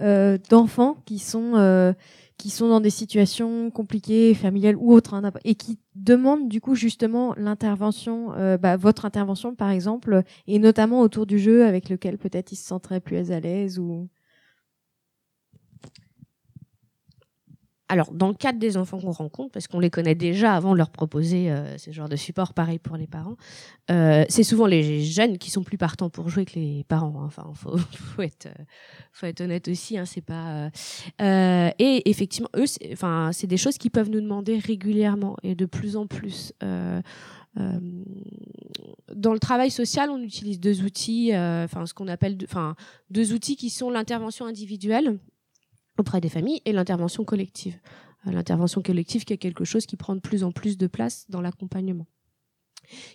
[0.02, 1.94] euh, d'enfants qui sont euh,
[2.36, 6.74] qui sont dans des situations compliquées, familiales ou autres, hein, et qui demandent du coup
[6.74, 12.18] justement l'intervention, euh, bah, votre intervention par exemple, et notamment autour du jeu avec lequel
[12.18, 14.08] peut-être ils se sentiraient plus à l'aise ou.
[17.90, 20.78] Alors, dans le cadre des enfants qu'on rencontre, parce qu'on les connaît déjà avant de
[20.78, 23.36] leur proposer euh, ce genre de support, pareil pour les parents,
[23.90, 27.20] euh, c'est souvent les jeunes qui sont plus partants pour jouer que les parents.
[27.20, 27.26] hein.
[27.26, 28.64] Enfin, faut, faut être, euh,
[29.12, 29.98] faut être honnête aussi.
[29.98, 30.48] Hein, c'est pas.
[30.64, 30.70] euh,
[31.20, 35.54] euh, et effectivement, eux, c'est- enfin, c'est des choses qu'ils peuvent nous demander régulièrement et
[35.54, 36.54] de plus en plus.
[39.14, 42.74] Dans le travail social, on utilise deux outils, enfin ce qu'on appelle, enfin
[43.10, 45.18] deux outils qui sont l'intervention individuelle
[45.98, 47.78] auprès des familles et l'intervention collective.
[48.26, 51.26] Euh, L'intervention collective qui est quelque chose qui prend de plus en plus de place
[51.28, 52.06] dans l'accompagnement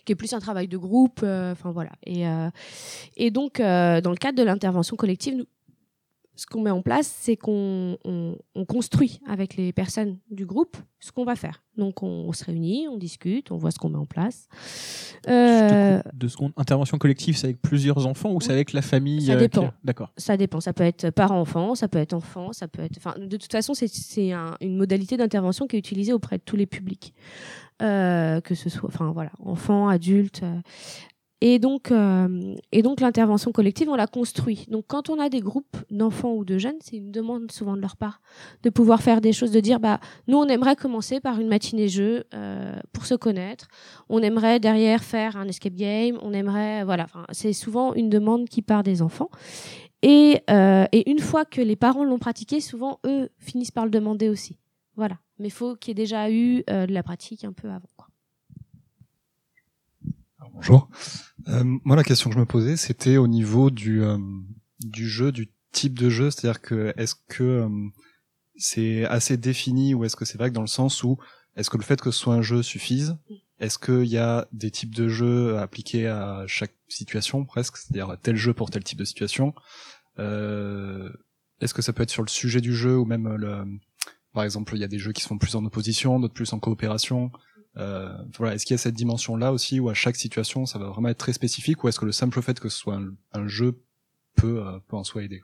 [0.04, 1.92] qui est plus un travail de groupe, euh, enfin voilà.
[2.04, 2.50] Et, euh,
[3.16, 5.46] et donc, dans le cadre de l'intervention collective, nous,
[6.40, 10.78] ce qu'on met en place, c'est qu'on on, on construit avec les personnes du groupe
[10.98, 11.62] ce qu'on va faire.
[11.76, 14.48] Donc, on, on se réunit, on discute, on voit ce qu'on met en place.
[15.28, 16.52] Euh, Deux secondes.
[16.56, 19.70] Intervention collective, c'est avec plusieurs enfants ou c'est avec la famille Ça euh, dépend.
[19.84, 20.12] D'accord.
[20.16, 20.60] Ça dépend.
[20.60, 22.96] Ça peut être parent-enfant, ça peut être enfant, ça peut être.
[22.96, 26.42] Enfin, de toute façon, c'est c'est un- une modalité d'intervention qui est utilisée auprès de
[26.44, 27.12] tous les publics,
[27.82, 30.42] Euh, que ce soit, enfin voilà, enfants, adultes.
[31.42, 34.66] Et donc, euh, et donc l'intervention collective, on la construit.
[34.68, 37.80] Donc, quand on a des groupes d'enfants ou de jeunes, c'est une demande souvent de
[37.80, 38.20] leur part
[38.62, 41.88] de pouvoir faire des choses, de dire, bah, nous, on aimerait commencer par une matinée
[41.88, 43.68] jeu euh, pour se connaître.
[44.10, 46.18] On aimerait derrière faire un escape game.
[46.22, 47.06] On aimerait, voilà.
[47.32, 49.30] C'est souvent une demande qui part des enfants.
[50.02, 53.90] Et, euh, et une fois que les parents l'ont pratiqué, souvent eux finissent par le
[53.90, 54.58] demander aussi.
[54.96, 55.16] Voilà.
[55.38, 57.88] Mais faut qu'il y ait déjà eu euh, de la pratique un peu avant.
[60.54, 60.88] Bonjour.
[61.48, 64.18] Euh, moi, la question que je me posais, c'était au niveau du, euh,
[64.80, 66.30] du jeu, du type de jeu.
[66.30, 67.68] C'est-à-dire que est-ce que euh,
[68.56, 71.18] c'est assez défini ou est-ce que c'est vague dans le sens où
[71.56, 73.16] est-ce que le fait que ce soit un jeu suffise?
[73.58, 77.76] Est-ce qu'il y a des types de jeux appliqués à chaque situation presque?
[77.76, 79.54] C'est-à-dire tel jeu pour tel type de situation
[80.18, 81.10] euh,
[81.60, 83.64] Est-ce que ça peut être sur le sujet du jeu ou même le...
[84.32, 86.60] Par exemple, il y a des jeux qui sont plus en opposition, d'autres plus en
[86.60, 87.32] coopération?
[87.76, 90.88] Euh, voilà, est-ce qu'il y a cette dimension-là aussi où à chaque situation ça va
[90.88, 93.00] vraiment être très spécifique ou est-ce que le simple fait que ce soit
[93.32, 93.82] un, jeu
[94.36, 95.40] peut, euh, peut en soi aider?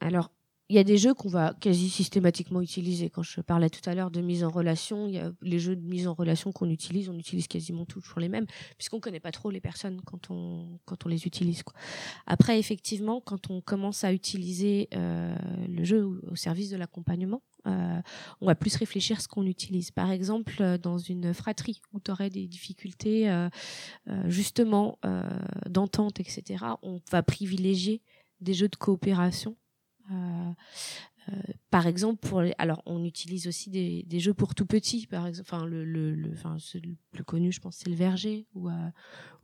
[0.00, 0.30] Alors,
[0.68, 3.10] il y a des jeux qu'on va quasi systématiquement utiliser.
[3.10, 5.76] Quand je parlais tout à l'heure de mise en relation, il y a les jeux
[5.76, 8.46] de mise en relation qu'on utilise, on utilise quasiment toujours les mêmes,
[8.78, 11.62] puisqu'on connaît pas trop les personnes quand on quand on les utilise.
[11.62, 11.74] Quoi.
[12.26, 15.34] Après, effectivement, quand on commence à utiliser euh,
[15.68, 18.00] le jeu au service de l'accompagnement, euh,
[18.40, 19.90] on va plus réfléchir à ce qu'on utilise.
[19.90, 23.48] Par exemple, euh, dans une fratrie où tu aurais des difficultés euh,
[24.08, 25.22] euh, justement euh,
[25.68, 28.02] d'entente, etc., on va privilégier
[28.40, 29.56] des jeux de coopération
[31.70, 35.48] par exemple, pour alors on utilise aussi des, jeux pour tout petit, par exemple.
[35.50, 38.72] Enfin, le, le, enfin, le plus connu, je pense, c'est le Verger, où, euh,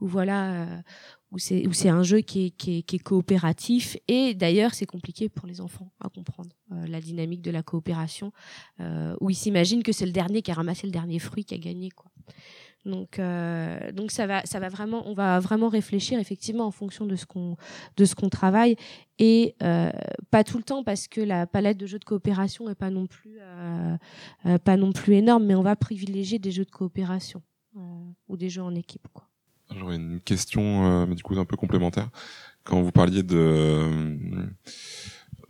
[0.00, 0.82] voilà, euh,
[1.30, 5.28] où c'est où c'est un jeu qui est, qui est, coopératif et d'ailleurs c'est compliqué
[5.28, 8.32] pour les enfants à comprendre euh, la dynamique de la coopération,
[8.80, 11.54] euh, où ils s'imaginent que c'est le dernier qui a ramassé le dernier fruit qui
[11.54, 12.10] a gagné, quoi.
[12.88, 17.06] Donc, euh, donc ça va, ça va vraiment, on va vraiment réfléchir effectivement en fonction
[17.06, 17.56] de ce qu'on,
[17.96, 18.76] de ce qu'on travaille
[19.18, 19.90] et euh,
[20.30, 23.06] pas tout le temps parce que la palette de jeux de coopération est pas non
[23.06, 23.96] plus, euh,
[24.46, 27.42] euh, pas non plus énorme, mais on va privilégier des jeux de coopération
[27.76, 27.80] euh,
[28.28, 29.28] ou des jeux en équipe, quoi.
[29.76, 32.08] J'aurais une question, euh, mais du coup un peu complémentaire.
[32.64, 34.48] Quand vous parliez de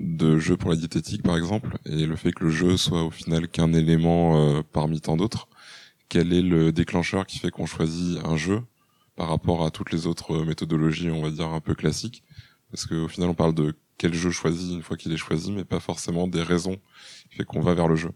[0.00, 3.10] de jeux pour la diététique, par exemple, et le fait que le jeu soit au
[3.10, 5.47] final qu'un élément euh, parmi tant d'autres,
[6.08, 8.62] quel est le déclencheur qui fait qu'on choisit un jeu
[9.16, 12.22] par rapport à toutes les autres méthodologies, on va dire, un peu classiques?
[12.70, 15.64] Parce qu'au final, on parle de quel jeu choisi une fois qu'il est choisi, mais
[15.64, 16.76] pas forcément des raisons
[17.30, 18.12] qui fait qu'on va vers le jeu.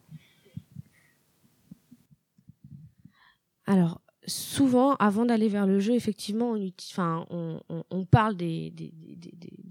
[3.66, 4.00] Alors,
[4.33, 8.73] souvent, avant d'aller vers le jeu, effectivement, on, enfin, on, parle des,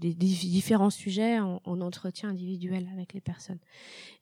[0.00, 3.58] différents sujets en, en, entretien individuel avec les personnes.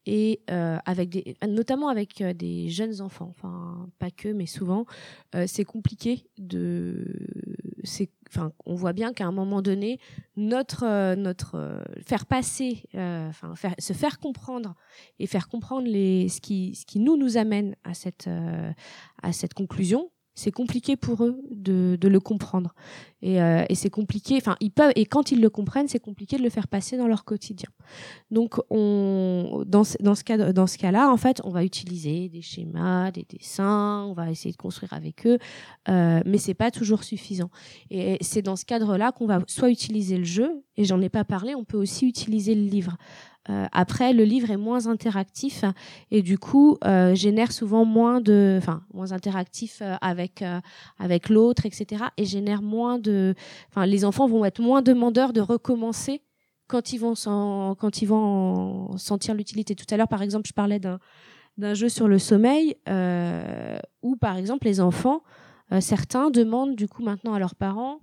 [0.07, 4.87] Et euh, avec notamment avec euh, des jeunes enfants, enfin, pas que, mais souvent,
[5.35, 7.05] euh, c'est compliqué de.
[8.29, 9.99] Enfin, on voit bien qu'à un moment donné,
[10.37, 10.85] notre,
[12.07, 14.75] faire passer, enfin, se faire comprendre
[15.19, 18.29] et faire comprendre les, ce, qui, ce qui nous nous amène à cette,
[19.23, 22.75] à cette conclusion, c'est compliqué pour eux de, le comprendre.
[23.23, 26.39] Et, euh, et c'est compliqué enfin ils peuvent et quand ils le comprennent c'est compliqué
[26.39, 27.69] de le faire passer dans leur quotidien.
[28.31, 32.41] Donc on dans, ce cas dans ce cas là en fait on va utiliser des
[32.41, 35.39] schémas des dessins on va essayer de construire avec eux
[35.91, 37.51] euh, mais c'est pas toujours suffisant.
[37.91, 41.11] Et c'est dans ce cadre là qu'on va soit utiliser le jeu et j'en ai
[41.11, 42.97] pas parlé on peut aussi utiliser le livre
[43.49, 45.65] euh, après, le livre est moins interactif
[46.11, 50.61] et du coup euh, génère souvent moins de, enfin moins interactif euh, avec euh,
[50.99, 52.05] avec l'autre, etc.
[52.19, 53.35] Et génère moins de,
[53.71, 56.23] enfin les enfants vont être moins demandeurs de recommencer
[56.67, 59.75] quand ils vont s'en, quand ils vont en sentir l'utilité.
[59.75, 60.99] Tout à l'heure, par exemple, je parlais d'un
[61.57, 65.23] d'un jeu sur le sommeil euh, où par exemple les enfants,
[65.81, 68.01] certains demandent du coup maintenant à leurs parents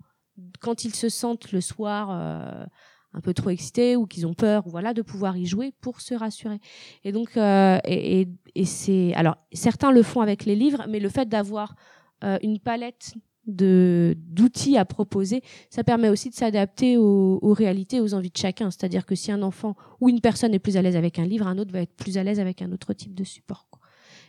[0.62, 2.68] quand ils se sentent le soir
[3.14, 6.14] un peu trop excités ou qu'ils ont peur, voilà, de pouvoir y jouer pour se
[6.14, 6.60] rassurer.
[7.04, 11.00] Et donc, euh, et, et, et c'est, alors certains le font avec les livres, mais
[11.00, 11.76] le fait d'avoir
[12.24, 13.14] euh, une palette
[13.48, 18.38] de d'outils à proposer, ça permet aussi de s'adapter aux, aux, réalités, aux envies de
[18.38, 18.70] chacun.
[18.72, 21.48] C'est-à-dire que si un enfant ou une personne est plus à l'aise avec un livre,
[21.48, 23.68] un autre va être plus à l'aise avec un autre type de support.
[23.72, 23.77] Quoi.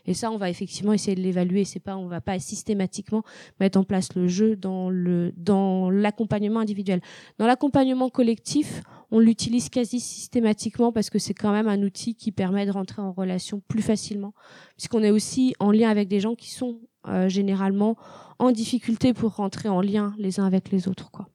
[0.08, 1.64] Et ça, on va effectivement essayer de l'évaluer.
[1.64, 3.24] C'est pas, on va pas systématiquement
[3.60, 7.02] mettre en place le jeu dans le dans l'accompagnement individuel.
[7.36, 12.32] Dans l'accompagnement collectif, on l'utilise quasi systématiquement parce que c'est quand même un outil qui
[12.32, 14.32] permet de rentrer en relation plus facilement,
[14.78, 17.98] puisqu'on est aussi en lien avec des gens qui sont euh, généralement
[18.38, 21.28] en difficulté pour rentrer en lien les uns avec les autres, quoi.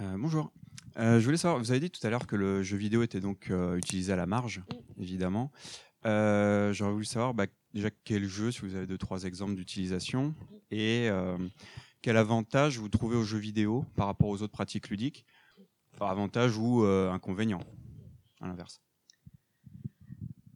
[0.00, 0.50] Euh, bonjour.
[0.96, 3.20] Euh, je voulais savoir, vous avez dit tout à l'heure que le jeu vidéo était
[3.20, 4.62] donc euh, utilisé à la marge,
[4.98, 5.50] évidemment.
[6.06, 10.34] Euh, J'aurais voulu savoir bah, déjà quel jeu, si vous avez deux trois exemples d'utilisation,
[10.70, 11.08] et
[12.02, 15.24] quel avantage vous trouvez aux jeux vidéo par rapport aux autres pratiques ludiques,
[15.94, 17.60] enfin avantage ou inconvénient,
[18.40, 18.80] à l'inverse?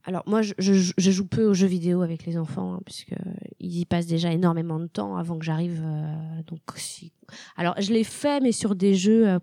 [0.04, 3.12] Alors moi, je, je- je joue peu aux jeux vidéo avec les enfants, hein, puisque
[3.60, 5.82] ils y passent déjà énormément de temps avant que j'arrive.
[5.84, 7.12] euh, donc, si...
[7.56, 9.38] alors je l'ai fait, mais sur des jeux, euh,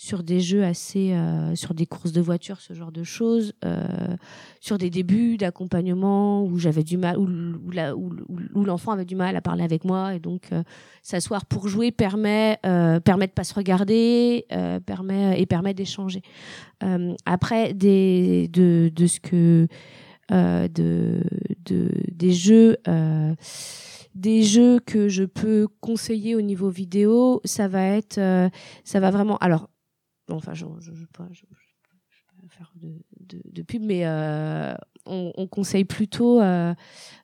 [0.00, 3.82] sur des jeux assez, euh, sur des courses de voiture, ce genre de choses, euh,
[4.60, 7.26] sur des débuts d'accompagnement où j'avais du mal, où,
[8.54, 10.62] où l'enfant avait du mal à parler avec moi, et donc euh,
[11.02, 16.22] s'asseoir pour jouer permet, euh, permet de pas se regarder, euh, permet et permet d'échanger.
[16.84, 19.66] Euh, après, des, de, de ce que
[20.30, 21.22] de,
[21.64, 22.76] de des jeux
[24.14, 28.48] des jeux que je peux conseiller au niveau vidéo, ça va être euh,
[28.84, 29.68] ça va vraiment alors
[30.28, 31.28] enfin je je vais pas
[32.48, 32.72] faire
[33.20, 34.74] de, pub mais euh,
[35.06, 36.74] on, on conseille plutôt euh,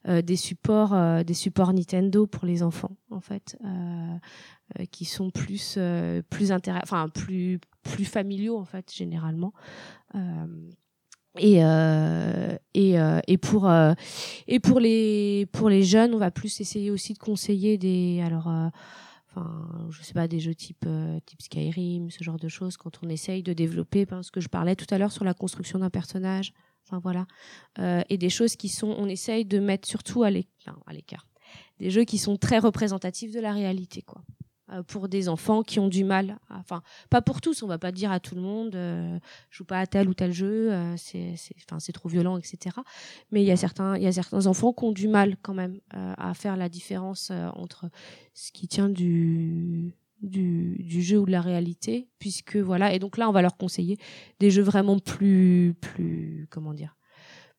[0.08, 3.56] euh, des supports des supports Nintendo pour les enfants en fait
[4.90, 5.78] qui sont plus
[6.30, 9.52] plus enfin plus plus familiaux en fait généralement.
[11.38, 11.58] Et
[12.74, 12.96] et
[13.26, 13.70] et pour
[14.46, 18.48] et pour les pour les jeunes on va plus essayer aussi de conseiller des alors
[19.90, 23.08] je sais pas des jeux type euh, type Skyrim ce genre de choses quand on
[23.08, 25.90] essaye de développer ben, ce que je parlais tout à l'heure sur la construction d'un
[25.90, 26.52] personnage.
[26.86, 27.26] Enfin voilà.
[27.78, 31.26] Euh, et des choses qui sont on essaye de mettre surtout à l'écart.
[31.78, 34.22] Des jeux qui sont très représentatifs de la réalité quoi
[34.86, 38.10] pour des enfants qui ont du mal enfin pas pour tous on va pas dire
[38.10, 39.18] à tout le monde euh,
[39.50, 42.76] joue pas à tel ou tel jeu euh, c'est c'est enfin c'est trop violent etc
[43.30, 45.54] mais il y a certains il y a certains enfants qui ont du mal quand
[45.54, 47.90] même euh, à faire la différence euh, entre
[48.32, 53.18] ce qui tient du du, du jeu ou de la réalité puisque voilà et donc
[53.18, 53.98] là on va leur conseiller
[54.40, 56.96] des jeux vraiment plus plus comment dire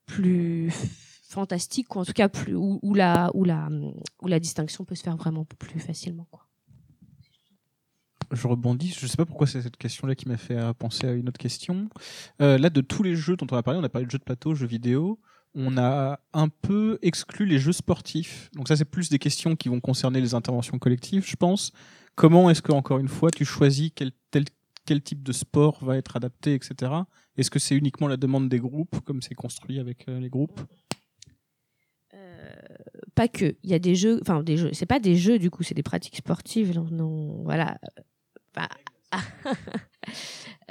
[0.08, 0.72] plus
[1.30, 3.70] fantastiques ou en tout cas plus où, où la où la
[4.22, 6.45] où la distinction peut se faire vraiment plus facilement quoi.
[8.32, 11.14] Je rebondis, je sais pas pourquoi c'est cette question-là qui m'a fait euh, penser à
[11.14, 11.90] une autre question.
[12.42, 14.18] Euh, là, de tous les jeux dont on a parlé, on a parlé de jeux
[14.18, 15.20] de plateau, jeux vidéo,
[15.54, 18.50] on a un peu exclu les jeux sportifs.
[18.54, 21.72] Donc ça, c'est plus des questions qui vont concerner les interventions collectives, je pense.
[22.16, 26.54] Comment est-ce que, encore une fois, tu choisis quel, type de sport va être adapté,
[26.54, 26.92] etc.
[27.38, 30.62] Est-ce que c'est uniquement la demande des groupes, comme c'est construit avec euh, les groupes?
[33.16, 33.56] Pas que.
[33.64, 34.72] Il y a des jeux, enfin des jeux.
[34.74, 36.78] C'est pas des jeux du coup, c'est des pratiques sportives.
[36.92, 37.80] Non, voilà.
[38.56, 38.70] Bah,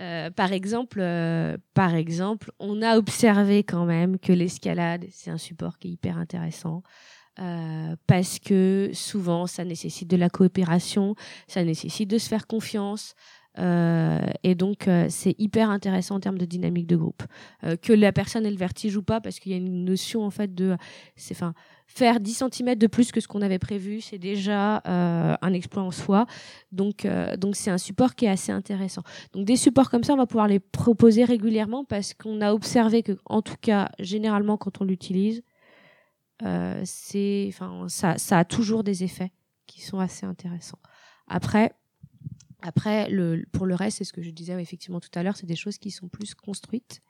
[0.00, 5.38] euh, par exemple, euh, par exemple, on a observé quand même que l'escalade, c'est un
[5.38, 6.82] support qui est hyper intéressant.
[7.40, 11.16] euh, parce que souvent ça nécessite de la coopération,
[11.48, 13.14] ça nécessite de se faire confiance,
[13.56, 17.22] et donc c'est hyper intéressant en termes de dynamique de groupe.
[17.82, 20.30] Que la personne ait le vertige ou pas, parce qu'il y a une notion en
[20.30, 20.76] fait de,
[21.86, 25.82] faire 10 cm de plus que ce qu'on avait prévu, c'est déjà euh, un exploit
[25.82, 26.26] en soi.
[26.72, 29.02] Donc euh, donc c'est un support qui est assez intéressant.
[29.32, 33.02] Donc des supports comme ça, on va pouvoir les proposer régulièrement parce qu'on a observé
[33.02, 35.42] que en tout cas généralement quand on l'utilise
[36.42, 39.32] euh, ça, ça a toujours des effets
[39.66, 40.80] qui sont assez intéressants.
[41.28, 41.72] Après,
[42.60, 45.46] après le, pour le reste, c'est ce que je disais effectivement tout à l'heure, c'est
[45.46, 47.00] des choses qui sont plus construites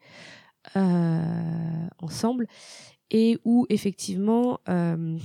[1.98, 2.46] ensemble
[3.14, 5.16] et où effectivement euh,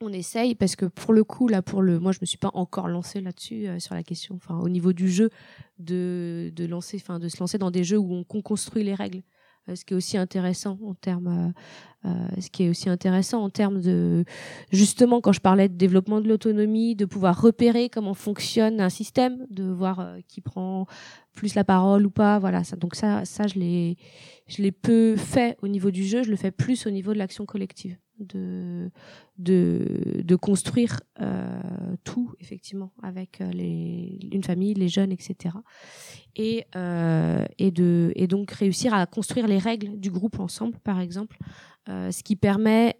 [0.00, 2.50] on essaye parce que pour le coup là pour le moi je me suis pas
[2.54, 5.28] encore lancée là-dessus euh, sur la question enfin au niveau du jeu
[5.78, 9.22] de lancer enfin de se lancer dans des jeux où on, construit les règles
[9.74, 11.54] ce qui est aussi intéressant en termes
[12.06, 14.24] euh, euh, ce qui est aussi intéressant en termes de
[14.72, 19.46] justement quand je parlais de développement de l'autonomie de pouvoir repérer comment fonctionne un système
[19.50, 20.86] de voir euh, qui prend
[21.32, 23.96] plus la parole ou pas voilà ça donc ça ça je l'ai
[24.48, 27.18] je l'ai peu fait au niveau du jeu je le fais plus au niveau de
[27.18, 28.90] l'action collective de
[29.38, 31.60] de construire euh,
[32.04, 35.56] tout effectivement avec euh, les une famille les jeunes etc
[36.36, 41.00] et euh, et de et donc réussir à construire les règles du groupe ensemble par
[41.00, 41.38] exemple
[41.88, 42.94] ce qui permet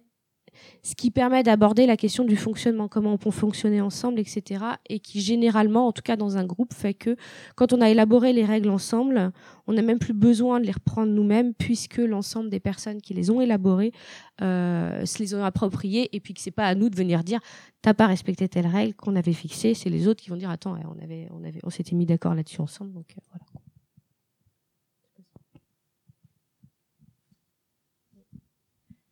[0.81, 4.63] ce qui permet d'aborder la question du fonctionnement, comment on peut fonctionner ensemble, etc.
[4.89, 7.15] Et qui généralement, en tout cas dans un groupe, fait que
[7.55, 9.31] quand on a élaboré les règles ensemble,
[9.67, 13.29] on n'a même plus besoin de les reprendre nous-mêmes puisque l'ensemble des personnes qui les
[13.29, 13.91] ont élaborées
[14.41, 17.39] euh, se les ont appropriées et puis que c'est pas à nous de venir dire
[17.81, 20.75] t'as pas respecté telle règle qu'on avait fixée, c'est les autres qui vont dire attends
[20.85, 23.62] on avait on avait s'était mis d'accord là-dessus ensemble donc euh, voilà.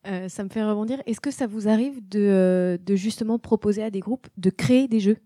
[0.08, 1.02] Euh, ça me fait rebondir.
[1.06, 4.88] Est-ce que ça vous arrive de, euh, de justement proposer à des groupes de créer
[4.88, 5.18] des jeux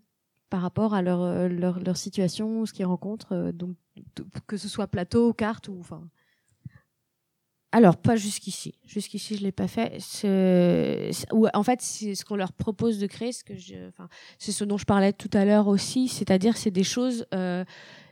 [0.50, 3.76] par rapport à leur, euh, leur, leur situation, ce qu'ils rencontrent, donc
[4.46, 6.08] que ce soit plateau, carte ou enfin?
[7.72, 8.74] Alors, pas jusqu'ici.
[8.86, 9.98] Jusqu'ici, je l'ai pas fait.
[11.52, 14.08] En fait, c'est ce qu'on leur propose de créer, ce que je, enfin,
[14.38, 17.64] c'est ce dont je parlais tout à l'heure aussi, c'est-à-dire c'est des choses, euh,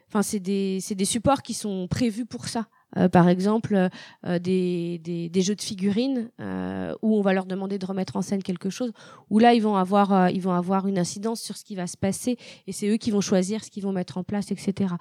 [0.08, 2.68] enfin, c'est des, c'est des supports qui sont prévus pour ça.
[2.96, 3.88] Euh, par exemple,
[4.26, 8.16] euh, des, des, des jeux de figurines euh, où on va leur demander de remettre
[8.16, 8.92] en scène quelque chose,
[9.30, 11.86] où là ils vont avoir, euh, ils vont avoir une incidence sur ce qui va
[11.86, 12.36] se passer
[12.66, 14.94] et c'est eux qui vont choisir ce qu'ils vont mettre en place, etc.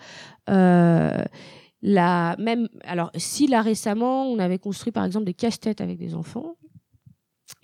[0.49, 1.23] Euh,
[1.81, 6.15] la même, alors si là récemment on avait construit par exemple des casse-têtes avec des
[6.15, 6.55] enfants,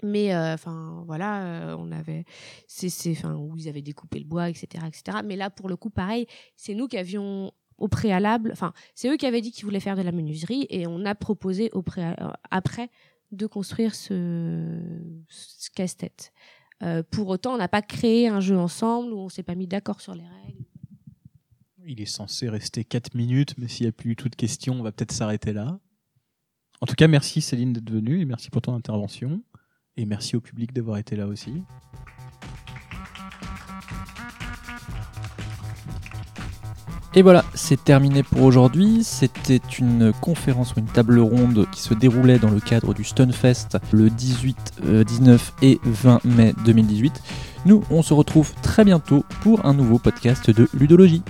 [0.04, 2.26] mais enfin voilà, euh, on avait,
[2.68, 5.20] c'est, enfin où ils avaient découpé le bois, etc., etc.
[5.24, 9.18] Mais là pour le coup pareil, c'est nous qui avions au préalable, enfin c'est eux
[9.18, 12.14] qui avaient dit qu'ils voulaient faire de la menuiserie et on a proposé euh,
[12.52, 12.90] après
[13.32, 14.80] de construire ce,
[15.28, 16.34] ce casse-tête.
[16.82, 19.68] Euh, pour autant, on n'a pas créé un jeu ensemble où on s'est pas mis
[19.68, 20.64] d'accord sur les règles.
[21.86, 24.76] Il est censé rester 4 minutes, mais s'il n'y a plus du tout de questions,
[24.80, 25.80] on va peut-être s'arrêter là.
[26.82, 29.44] En tout cas, merci Céline d'être venue et merci pour ton intervention.
[29.98, 31.64] Et merci au public d'avoir été là aussi.
[37.16, 39.04] Et voilà, c'est terminé pour aujourd'hui.
[39.04, 43.78] C'était une conférence ou une table ronde qui se déroulait dans le cadre du Stunfest
[43.92, 47.22] le 18, euh, 19 et 20 mai 2018.
[47.66, 51.24] Nous, on se retrouve très bientôt pour un nouveau podcast de ludologie.